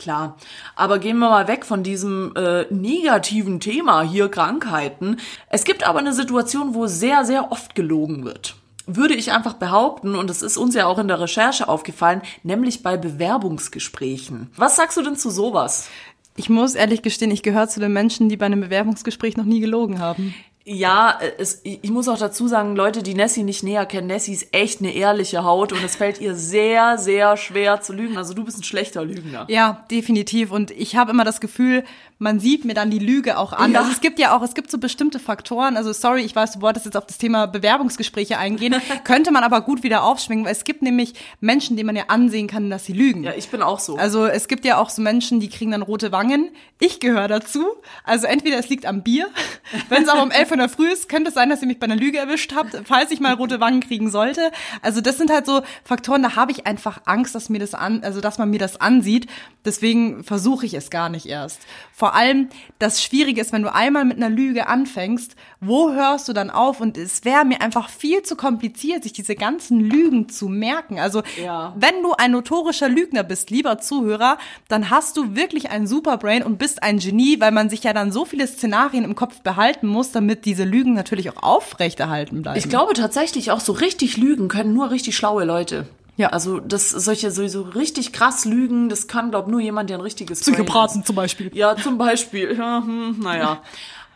[0.00, 0.38] Klar,
[0.76, 5.18] aber gehen wir mal weg von diesem äh, negativen Thema hier Krankheiten.
[5.50, 8.56] Es gibt aber eine Situation, wo sehr, sehr oft gelogen wird.
[8.86, 12.82] Würde ich einfach behaupten, und es ist uns ja auch in der Recherche aufgefallen, nämlich
[12.82, 14.50] bei Bewerbungsgesprächen.
[14.56, 15.90] Was sagst du denn zu sowas?
[16.34, 19.60] Ich muss ehrlich gestehen, ich gehöre zu den Menschen, die bei einem Bewerbungsgespräch noch nie
[19.60, 20.34] gelogen haben.
[20.72, 24.54] Ja, es, ich muss auch dazu sagen, Leute, die Nessie nicht näher kennen, Nessie ist
[24.54, 28.16] echt eine ehrliche Haut und es fällt ihr sehr, sehr schwer zu lügen.
[28.16, 29.46] Also du bist ein schlechter Lügner.
[29.48, 30.52] Ja, definitiv.
[30.52, 31.82] Und ich habe immer das Gefühl,
[32.20, 33.72] man sieht mir dann die Lüge auch an.
[33.72, 33.80] Ja.
[33.80, 35.78] Also es gibt ja auch, es gibt so bestimmte Faktoren.
[35.78, 38.76] Also sorry, ich weiß, du wolltest jetzt auf das Thema Bewerbungsgespräche eingehen.
[39.04, 42.46] könnte man aber gut wieder aufschwingen, weil es gibt nämlich Menschen, die man ja ansehen
[42.46, 43.24] kann, dass sie lügen.
[43.24, 43.96] Ja, ich bin auch so.
[43.96, 46.50] Also es gibt ja auch so Menschen, die kriegen dann rote Wangen.
[46.78, 47.66] Ich gehöre dazu.
[48.04, 49.28] Also entweder es liegt am Bier.
[49.88, 51.80] Wenn es aber um elf in der Früh ist, könnte es sein, dass ihr mich
[51.80, 54.50] bei einer Lüge erwischt habt, falls ich mal rote Wangen kriegen sollte.
[54.82, 58.02] Also das sind halt so Faktoren, da habe ich einfach Angst, dass mir das an,
[58.04, 59.26] also dass man mir das ansieht.
[59.64, 61.60] Deswegen versuche ich es gar nicht erst.
[61.92, 66.32] Vor allem, das Schwierige ist, wenn du einmal mit einer Lüge anfängst, wo hörst du
[66.32, 66.80] dann auf?
[66.80, 70.98] Und es wäre mir einfach viel zu kompliziert, sich diese ganzen Lügen zu merken.
[70.98, 71.74] Also, ja.
[71.76, 76.58] wenn du ein notorischer Lügner bist, lieber Zuhörer, dann hast du wirklich ein Superbrain und
[76.58, 80.10] bist ein Genie, weil man sich ja dann so viele Szenarien im Kopf behalten muss,
[80.10, 82.58] damit diese Lügen natürlich auch aufrechterhalten bleiben.
[82.58, 85.86] Ich glaube tatsächlich auch so richtig lügen können nur richtig schlaue Leute.
[86.16, 86.28] Ja.
[86.28, 90.40] Also das solche sowieso richtig krass lügen, das kann glaub nur jemand, der ein richtiges
[90.40, 91.50] Psychopathen zum Beispiel.
[91.54, 92.56] Ja, zum Beispiel.
[92.58, 93.62] Ja, hm, naja.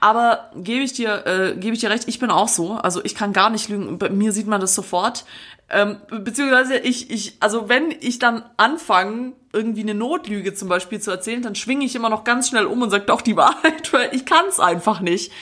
[0.00, 2.72] Aber gebe ich dir, äh, gebe ich dir recht, ich bin auch so.
[2.72, 3.96] Also ich kann gar nicht lügen.
[3.96, 5.24] Bei mir sieht man das sofort.
[5.70, 11.10] Ähm, beziehungsweise ich, ich, also wenn ich dann anfange, irgendwie eine Notlüge zum Beispiel zu
[11.10, 14.10] erzählen, dann schwinge ich immer noch ganz schnell um und sage doch die Wahrheit, weil
[14.12, 15.32] ich kann es einfach nicht.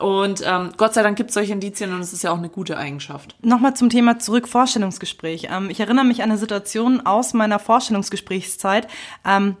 [0.00, 2.48] Und ähm, Gott sei Dank gibt es solche Indizien und es ist ja auch eine
[2.48, 3.36] gute Eigenschaft.
[3.42, 5.48] Nochmal zum Thema zurück Vorstellungsgespräch.
[5.50, 8.88] Ähm, ich erinnere mich an eine Situation aus meiner Vorstellungsgesprächszeit,
[9.26, 9.56] ähm,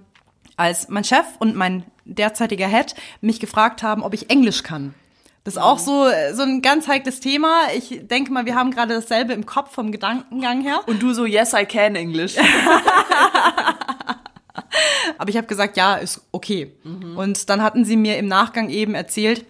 [0.56, 4.94] als mein Chef und mein derzeitiger Head mich gefragt haben, ob ich Englisch kann.
[5.44, 7.60] Das ist auch so, so ein ganz heikles Thema.
[7.74, 10.80] Ich denke mal, wir haben gerade dasselbe im Kopf vom Gedankengang her.
[10.86, 12.36] Und du so, yes, I can English.
[15.18, 16.72] Aber ich habe gesagt, ja, ist okay.
[16.82, 17.16] Mhm.
[17.16, 19.44] Und dann hatten sie mir im Nachgang eben erzählt,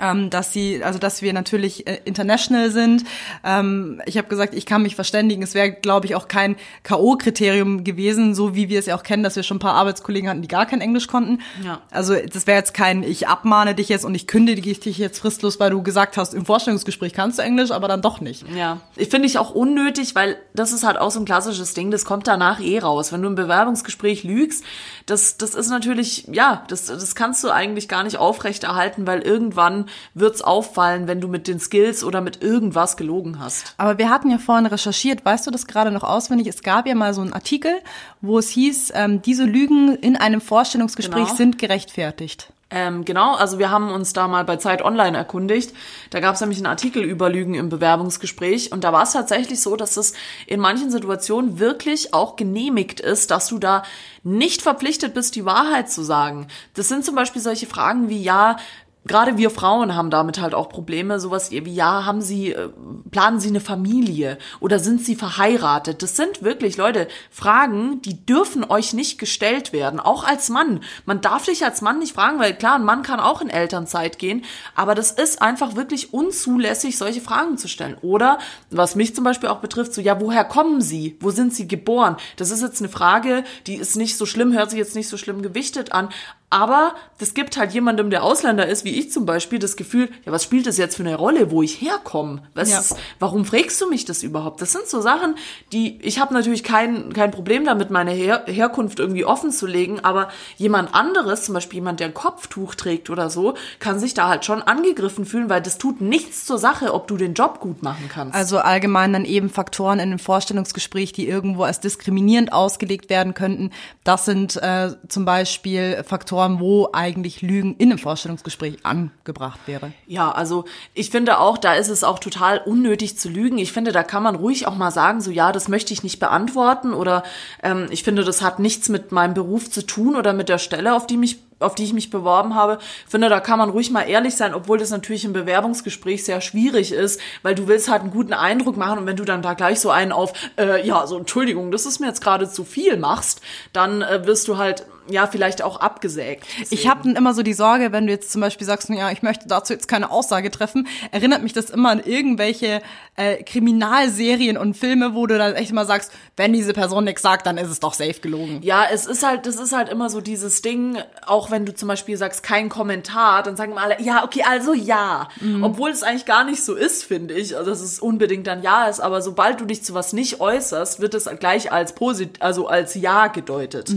[0.00, 3.04] ähm, dass sie, also dass wir natürlich äh, international sind.
[3.44, 5.42] Ähm, ich habe gesagt, ich kann mich verständigen.
[5.42, 9.22] Es wäre, glaube ich, auch kein K.O.-Kriterium gewesen, so wie wir es ja auch kennen,
[9.22, 11.40] dass wir schon ein paar Arbeitskollegen hatten, die gar kein Englisch konnten.
[11.64, 11.80] Ja.
[11.90, 15.58] Also das wäre jetzt kein, ich abmahne dich jetzt und ich kündige dich jetzt fristlos,
[15.60, 18.44] weil du gesagt hast, im Vorstellungsgespräch kannst du Englisch, aber dann doch nicht.
[18.54, 21.90] Ja, ich finde ich auch unnötig, weil das ist halt auch so ein klassisches Ding,
[21.90, 23.12] das kommt danach eh raus.
[23.12, 24.64] Wenn du im Bewerbungsgespräch lügst,
[25.06, 29.85] das, das ist natürlich, ja, das, das kannst du eigentlich gar nicht aufrechterhalten, weil irgendwann
[30.14, 33.74] wird's auffallen, wenn du mit den Skills oder mit irgendwas gelogen hast.
[33.76, 36.46] Aber wir hatten ja vorhin recherchiert, weißt du das gerade noch auswendig?
[36.46, 37.72] Es gab ja mal so einen Artikel,
[38.20, 41.36] wo es hieß, ähm, diese Lügen in einem Vorstellungsgespräch Genau.
[41.36, 42.52] sind gerechtfertigt.
[42.68, 45.72] Ähm, genau, also wir haben uns da mal bei Zeit Online erkundigt.
[46.10, 49.60] Da gab es nämlich einen Artikel über Lügen im Bewerbungsgespräch und da war es tatsächlich
[49.60, 50.14] so, dass es
[50.48, 53.84] in manchen Situationen wirklich auch genehmigt ist, dass du da
[54.24, 56.48] nicht verpflichtet bist, die Wahrheit zu sagen.
[56.74, 58.56] Das sind zum Beispiel solche Fragen wie, ja,
[59.06, 62.68] Gerade wir Frauen haben damit halt auch Probleme, sowas wie, ja, haben Sie, äh,
[63.10, 66.02] planen Sie eine Familie oder sind Sie verheiratet?
[66.02, 70.80] Das sind wirklich, Leute, Fragen, die dürfen euch nicht gestellt werden, auch als Mann.
[71.04, 74.18] Man darf dich als Mann nicht fragen, weil klar, ein Mann kann auch in Elternzeit
[74.18, 77.96] gehen, aber das ist einfach wirklich unzulässig, solche Fragen zu stellen.
[78.02, 78.38] Oder,
[78.70, 81.16] was mich zum Beispiel auch betrifft, so, ja, woher kommen Sie?
[81.20, 82.16] Wo sind Sie geboren?
[82.36, 85.16] Das ist jetzt eine Frage, die ist nicht so schlimm, hört sich jetzt nicht so
[85.16, 86.08] schlimm gewichtet an,
[86.48, 90.30] aber das gibt halt jemandem, der Ausländer ist, wie ich zum Beispiel, das Gefühl, ja,
[90.32, 92.42] was spielt das jetzt für eine Rolle, wo ich herkomme?
[92.54, 92.78] Was Ja.
[92.78, 94.62] ist, warum fragst du mich das überhaupt?
[94.62, 95.34] Das sind so Sachen,
[95.72, 100.00] die, ich habe natürlich kein, kein Problem damit, meine Her Herkunft irgendwie offen zu legen,
[100.04, 104.28] aber jemand anderes, zum Beispiel jemand, der ein Kopftuch trägt oder so, kann sich da
[104.28, 107.82] halt schon angegriffen fühlen, weil das tut nichts zur Sache, ob du den Job gut
[107.82, 108.34] machen kannst.
[108.36, 113.70] Also allgemein dann eben Faktoren in einem Vorstellungsgespräch, die irgendwo als diskriminierend ausgelegt werden könnten.
[114.04, 119.92] Das sind äh, zum Beispiel Faktoren, wo eigentlich Lügen in einem Vorstellungsgespräch angebracht wäre.
[120.06, 123.58] Ja, also ich finde auch, da ist es auch total unnötig zu lügen.
[123.58, 126.20] Ich finde, da kann man ruhig auch mal sagen, so ja, das möchte ich nicht
[126.20, 127.22] beantworten oder
[127.62, 130.94] ähm, ich finde, das hat nichts mit meinem Beruf zu tun oder mit der Stelle,
[130.94, 132.78] auf die mich auf die ich mich beworben habe.
[133.04, 136.40] Ich finde, da kann man ruhig mal ehrlich sein, obwohl das natürlich im Bewerbungsgespräch sehr
[136.40, 139.54] schwierig ist, weil du willst halt einen guten Eindruck machen und wenn du dann da
[139.54, 142.98] gleich so einen auf, äh, ja, so Entschuldigung, das ist mir jetzt gerade zu viel
[142.98, 143.40] machst,
[143.72, 146.44] dann äh, wirst du halt, ja, vielleicht auch abgesägt.
[146.70, 149.22] Ich habe dann immer so die Sorge, wenn du jetzt zum Beispiel sagst, ja, ich
[149.22, 152.82] möchte dazu jetzt keine Aussage treffen, erinnert mich das immer an irgendwelche
[153.16, 157.46] äh, Kriminalserien und Filme, wo du dann echt mal sagst, wenn diese Person nichts sagt,
[157.46, 158.60] dann ist es doch safe gelogen.
[158.62, 161.88] Ja, es ist halt, das ist halt immer so dieses Ding, auch wenn du zum
[161.88, 165.28] Beispiel sagst, kein Kommentar, dann sagen immer alle, ja, okay, also ja.
[165.62, 167.56] Obwohl es eigentlich gar nicht so ist, finde ich.
[167.56, 171.00] Also, dass es unbedingt dann ja ist, aber sobald du dich zu was nicht äußerst,
[171.00, 173.90] wird es gleich als posit also als ja gedeutet.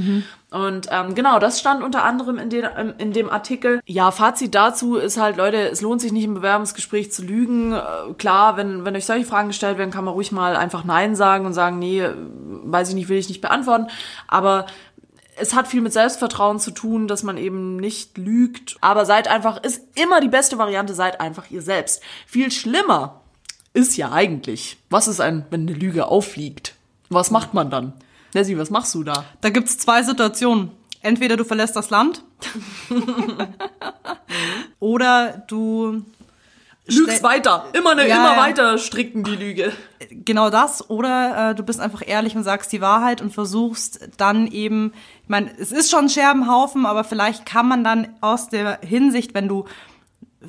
[0.51, 3.81] Und ähm, genau, das stand unter anderem in, den, ähm, in dem Artikel.
[3.85, 7.73] Ja, Fazit dazu ist halt, Leute, es lohnt sich nicht im Bewerbungsgespräch zu lügen.
[7.73, 11.15] Äh, klar, wenn, wenn euch solche Fragen gestellt werden, kann man ruhig mal einfach Nein
[11.15, 13.87] sagen und sagen, nee, weiß ich nicht, will ich nicht beantworten.
[14.27, 14.65] Aber
[15.35, 18.77] es hat viel mit Selbstvertrauen zu tun, dass man eben nicht lügt.
[18.81, 22.01] Aber seid einfach, ist immer die beste Variante, seid einfach ihr selbst.
[22.25, 23.21] Viel schlimmer
[23.73, 26.75] ist ja eigentlich, was ist ein, wenn eine Lüge auffliegt?
[27.09, 27.93] Was macht man dann?
[28.33, 29.25] Nessie, was machst du da?
[29.41, 30.71] Da gibt's zwei Situationen.
[31.01, 32.23] Entweder du verlässt das Land
[34.79, 36.03] oder du
[36.87, 37.65] Lügst weiter.
[37.73, 38.41] Immer, eine, Ja, immer ja.
[38.41, 39.71] weiter stricken die Lüge.
[40.09, 44.47] genau das oder äh, du bist einfach ehrlich und sagst die Wahrheit und versuchst dann
[44.47, 48.79] eben, ich meine, es ist schon ein Scherbenhaufen, aber vielleicht kann man dann aus der
[48.81, 49.65] Hinsicht, wenn du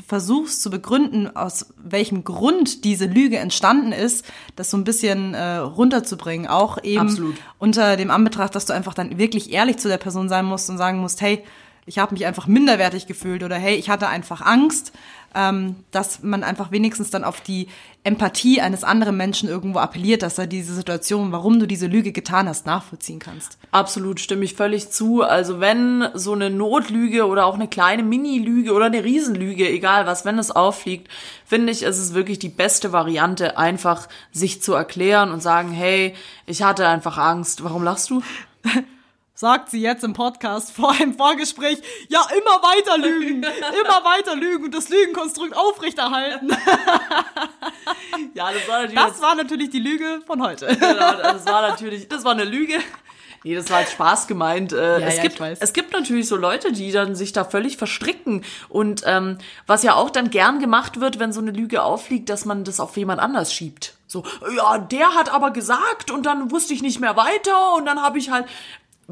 [0.07, 4.25] versuchst zu begründen, aus welchem Grund diese Lüge entstanden ist,
[4.55, 6.47] das so ein bisschen äh, runterzubringen.
[6.47, 7.35] Auch eben Absolut.
[7.59, 10.79] unter dem Anbetracht, dass du einfach dann wirklich ehrlich zu der Person sein musst und
[10.79, 11.45] sagen musst, hey,
[11.87, 14.93] ich habe mich einfach minderwertig gefühlt oder hey, ich hatte einfach Angst,
[15.35, 17.69] ähm, dass man einfach wenigstens dann auf die
[18.03, 22.49] Empathie eines anderen Menschen irgendwo appelliert, dass er diese Situation, warum du diese Lüge getan
[22.49, 23.59] hast, nachvollziehen kannst.
[23.71, 25.23] Absolut, stimme ich völlig zu.
[25.23, 30.25] Also wenn so eine Notlüge oder auch eine kleine Mini-Lüge oder eine Riesenlüge, egal was,
[30.25, 31.09] wenn es auffliegt,
[31.45, 36.15] finde ich, ist es wirklich die beste Variante, einfach sich zu erklären und sagen, hey,
[36.47, 37.63] ich hatte einfach Angst.
[37.63, 38.23] Warum lachst du?
[39.41, 41.79] Sagt sie jetzt im Podcast vor einem Vorgespräch,
[42.11, 46.51] ja, immer weiter lügen, immer weiter lügen und das Lügenkonstrukt aufrechterhalten.
[48.35, 50.67] Ja, das war natürlich, Das war natürlich die Lüge von heute.
[50.67, 52.75] genau, das war natürlich, das war eine Lüge.
[53.43, 54.73] Nee, das war als Spaß gemeint.
[54.75, 55.59] Äh, Ja, es, ja, gibt, ich weiß.
[55.63, 58.45] es gibt natürlich so Leute, die dann sich da völlig verstricken.
[58.69, 62.45] Und ähm, was ja auch dann gern gemacht wird, wenn so eine Lüge auffliegt, dass
[62.45, 63.95] man das auf jemand anders schiebt.
[64.07, 64.25] So,
[64.55, 68.19] ja, der hat aber gesagt und dann wusste ich nicht mehr weiter und dann habe
[68.19, 68.47] ich halt.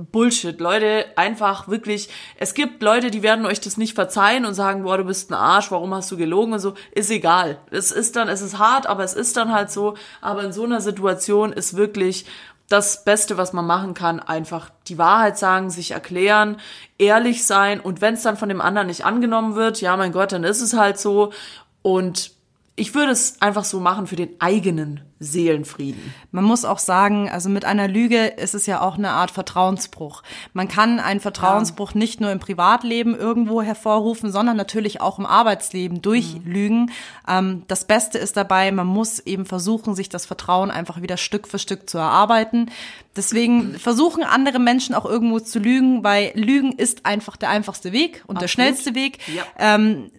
[0.07, 0.61] Bullshit.
[0.61, 4.99] Leute, einfach wirklich, es gibt Leute, die werden euch das nicht verzeihen und sagen, boah,
[4.99, 6.75] du bist ein Arsch, warum hast du gelogen und so.
[6.93, 7.59] Ist egal.
[7.71, 9.95] Es ist dann, es ist hart, aber es ist dann halt so.
[10.21, 12.27] Aber in so einer Situation ist wirklich
[12.69, 16.59] das Beste, was man machen kann, einfach die Wahrheit sagen, sich erklären,
[16.99, 20.33] ehrlich sein und wenn es dann von dem anderen nicht angenommen wird, ja, mein Gott,
[20.33, 21.33] dann ist es halt so
[21.81, 22.38] und
[22.79, 26.15] ich würde es einfach so machen für den eigenen Seelenfrieden.
[26.31, 30.23] Man muss auch sagen, also mit einer Lüge ist es ja auch eine Art Vertrauensbruch.
[30.53, 31.99] Man kann einen Vertrauensbruch ja.
[31.99, 36.53] nicht nur im Privatleben irgendwo hervorrufen, sondern natürlich auch im Arbeitsleben durch mhm.
[36.53, 36.91] Lügen.
[37.27, 41.49] Ähm, das Beste ist dabei, man muss eben versuchen, sich das Vertrauen einfach wieder Stück
[41.49, 42.71] für Stück zu erarbeiten.
[43.17, 48.23] Deswegen versuchen andere Menschen auch irgendwo zu lügen, weil Lügen ist einfach der einfachste Weg
[48.29, 48.43] und Absolut.
[48.43, 49.19] der schnellste Weg.
[49.35, 49.43] Ja.
[49.59, 50.13] Ähm,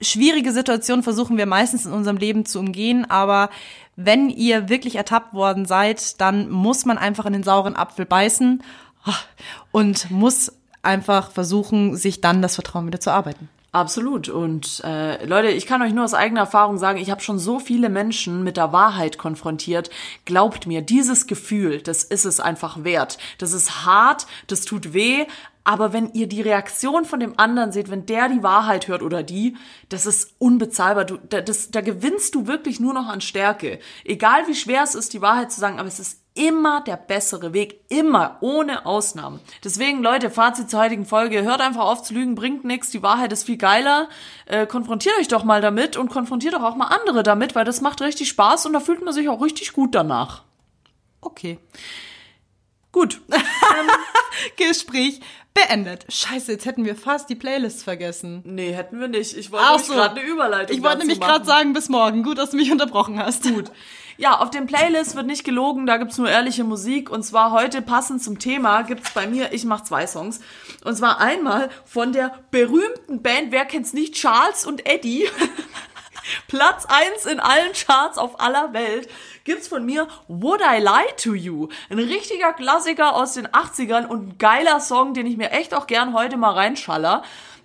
[0.00, 3.50] schwierige Situationen versuchen wir meistens in unserem Leben zu umgehen, aber
[3.96, 8.62] wenn ihr wirklich ertappt worden seid, dann muss man einfach in den sauren Apfel beißen
[9.72, 13.48] und muss einfach versuchen, sich dann das Vertrauen wieder zu arbeiten.
[13.74, 14.28] Absolut.
[14.28, 17.58] Und äh, Leute, ich kann euch nur aus eigener Erfahrung sagen, ich habe schon so
[17.58, 19.90] viele Menschen mit der Wahrheit konfrontiert.
[20.24, 23.18] Glaubt mir, dieses Gefühl, das ist es einfach wert.
[23.38, 25.26] Das ist hart, das tut weh,
[25.64, 29.22] aber wenn ihr die Reaktion von dem anderen seht, wenn der die Wahrheit hört oder
[29.22, 29.56] die,
[29.88, 31.06] das ist unbezahlbar.
[31.06, 33.78] Du, das, da gewinnst du wirklich nur noch an Stärke.
[34.04, 37.54] Egal wie schwer es ist, die Wahrheit zu sagen, aber es ist immer der bessere
[37.54, 37.80] Weg.
[37.88, 38.38] Immer.
[38.40, 39.40] Ohne Ausnahmen.
[39.62, 41.42] Deswegen, Leute, Fazit zur heutigen Folge.
[41.42, 42.90] Hört einfach auf zu lügen, bringt nichts.
[42.90, 44.08] Die Wahrheit ist viel geiler.
[44.46, 47.80] Äh, konfrontiert euch doch mal damit und konfrontiert doch auch mal andere damit, weil das
[47.80, 50.42] macht richtig Spaß und da fühlt man sich auch richtig gut danach.
[51.20, 51.58] Okay.
[52.92, 53.22] Gut.
[54.56, 55.20] Gespräch
[55.54, 56.04] beendet.
[56.08, 58.42] Scheiße, jetzt hätten wir fast die Playlist vergessen.
[58.44, 59.36] Nee, hätten wir nicht.
[59.36, 59.94] Ich wollte so.
[59.94, 62.24] gerade eine Überleitung Ich wollte nämlich gerade sagen, bis morgen.
[62.24, 63.44] Gut, dass du mich unterbrochen hast.
[63.44, 63.70] Gut.
[64.16, 67.10] Ja, auf dem Playlist wird nicht gelogen, da gibt's nur ehrliche Musik.
[67.10, 70.40] Und zwar heute passend zum Thema gibt's bei mir, ich mache zwei Songs.
[70.84, 75.28] Und zwar einmal von der berühmten Band, wer kennt's nicht, Charles und Eddie.
[76.48, 79.08] Platz eins in allen Charts auf aller Welt
[79.44, 81.68] gibt's von mir Would I Lie to You?
[81.90, 85.86] Ein richtiger Klassiker aus den 80ern und ein geiler Song, den ich mir echt auch
[85.86, 87.22] gern heute mal reinschaller.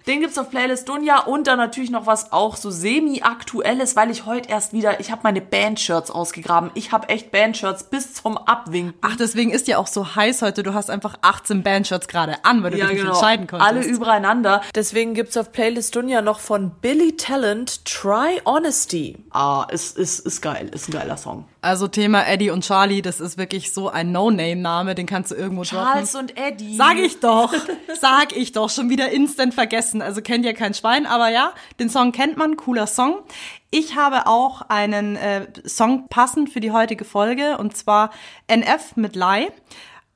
[0.09, 4.25] Den gibt's auf Playlist Dunja und dann natürlich noch was auch so semi-aktuelles, weil ich
[4.25, 6.71] heute erst wieder, ich habe meine Bandshirts ausgegraben.
[6.73, 8.95] Ich habe echt Bandshirts bis zum Abwinken.
[9.01, 10.63] Ach, deswegen ist ja auch so heiß heute.
[10.63, 13.09] Du hast einfach 18 Bandshirts gerade an, weil du ja, dich genau.
[13.09, 13.69] nicht entscheiden konntest.
[13.69, 14.63] Alle übereinander.
[14.73, 19.15] Deswegen gibt's auf Playlist Dunja noch von Billy Talent Try Honesty.
[19.29, 20.71] Ah, ist, ist, ist geil.
[20.73, 21.45] Ist ein geiler Song.
[21.61, 25.63] Also Thema Eddie und Charlie, das ist wirklich so ein No-Name-Name, den kannst du irgendwo
[25.63, 26.29] Charles droppen.
[26.29, 26.77] und Eddie.
[26.77, 27.53] Sag ich doch.
[27.99, 28.69] Sag ich doch.
[28.69, 32.55] Schon wieder instant vergessen also kennt ja kein Schwein, aber ja, den Song kennt man,
[32.55, 33.19] cooler Song.
[33.71, 38.11] Ich habe auch einen äh, Song passend für die heutige Folge und zwar
[38.47, 39.49] NF mit Lai.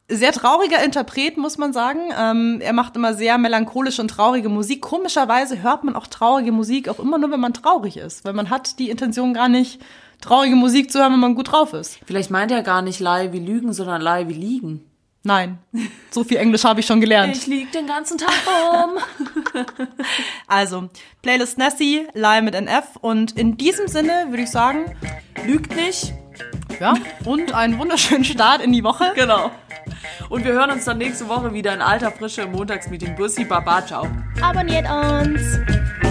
[0.08, 2.12] Sehr trauriger Interpret, muss man sagen.
[2.18, 4.82] Ähm, er macht immer sehr melancholische und traurige Musik.
[4.82, 8.50] Komischerweise hört man auch traurige Musik auch immer nur, wenn man traurig ist, weil man
[8.50, 9.82] hat die Intention gar nicht,
[10.24, 12.00] traurige Musik zu hören, wenn man gut drauf ist.
[12.06, 14.86] Vielleicht meint er gar nicht Lie wie Lügen, sondern Lie wie Liegen.
[15.26, 15.58] Nein,
[16.12, 17.38] so viel Englisch habe ich schon gelernt.
[17.38, 18.98] Ich lieg den ganzen Tag rum.
[20.48, 20.90] also,
[21.22, 24.94] Playlist Nessie, Lie mit NF und in diesem Sinne würde ich sagen,
[25.46, 26.14] lügt nicht.
[26.82, 29.14] Ja, und einen wunderschönen Start in die Woche.
[29.16, 29.52] Genau.
[30.30, 33.16] Und wir hören uns dann nächste Woche wieder in alter Frische im Montagsmeeting.
[33.16, 34.08] Bussi, Baba, ciao.
[34.42, 36.03] Abonniert uns.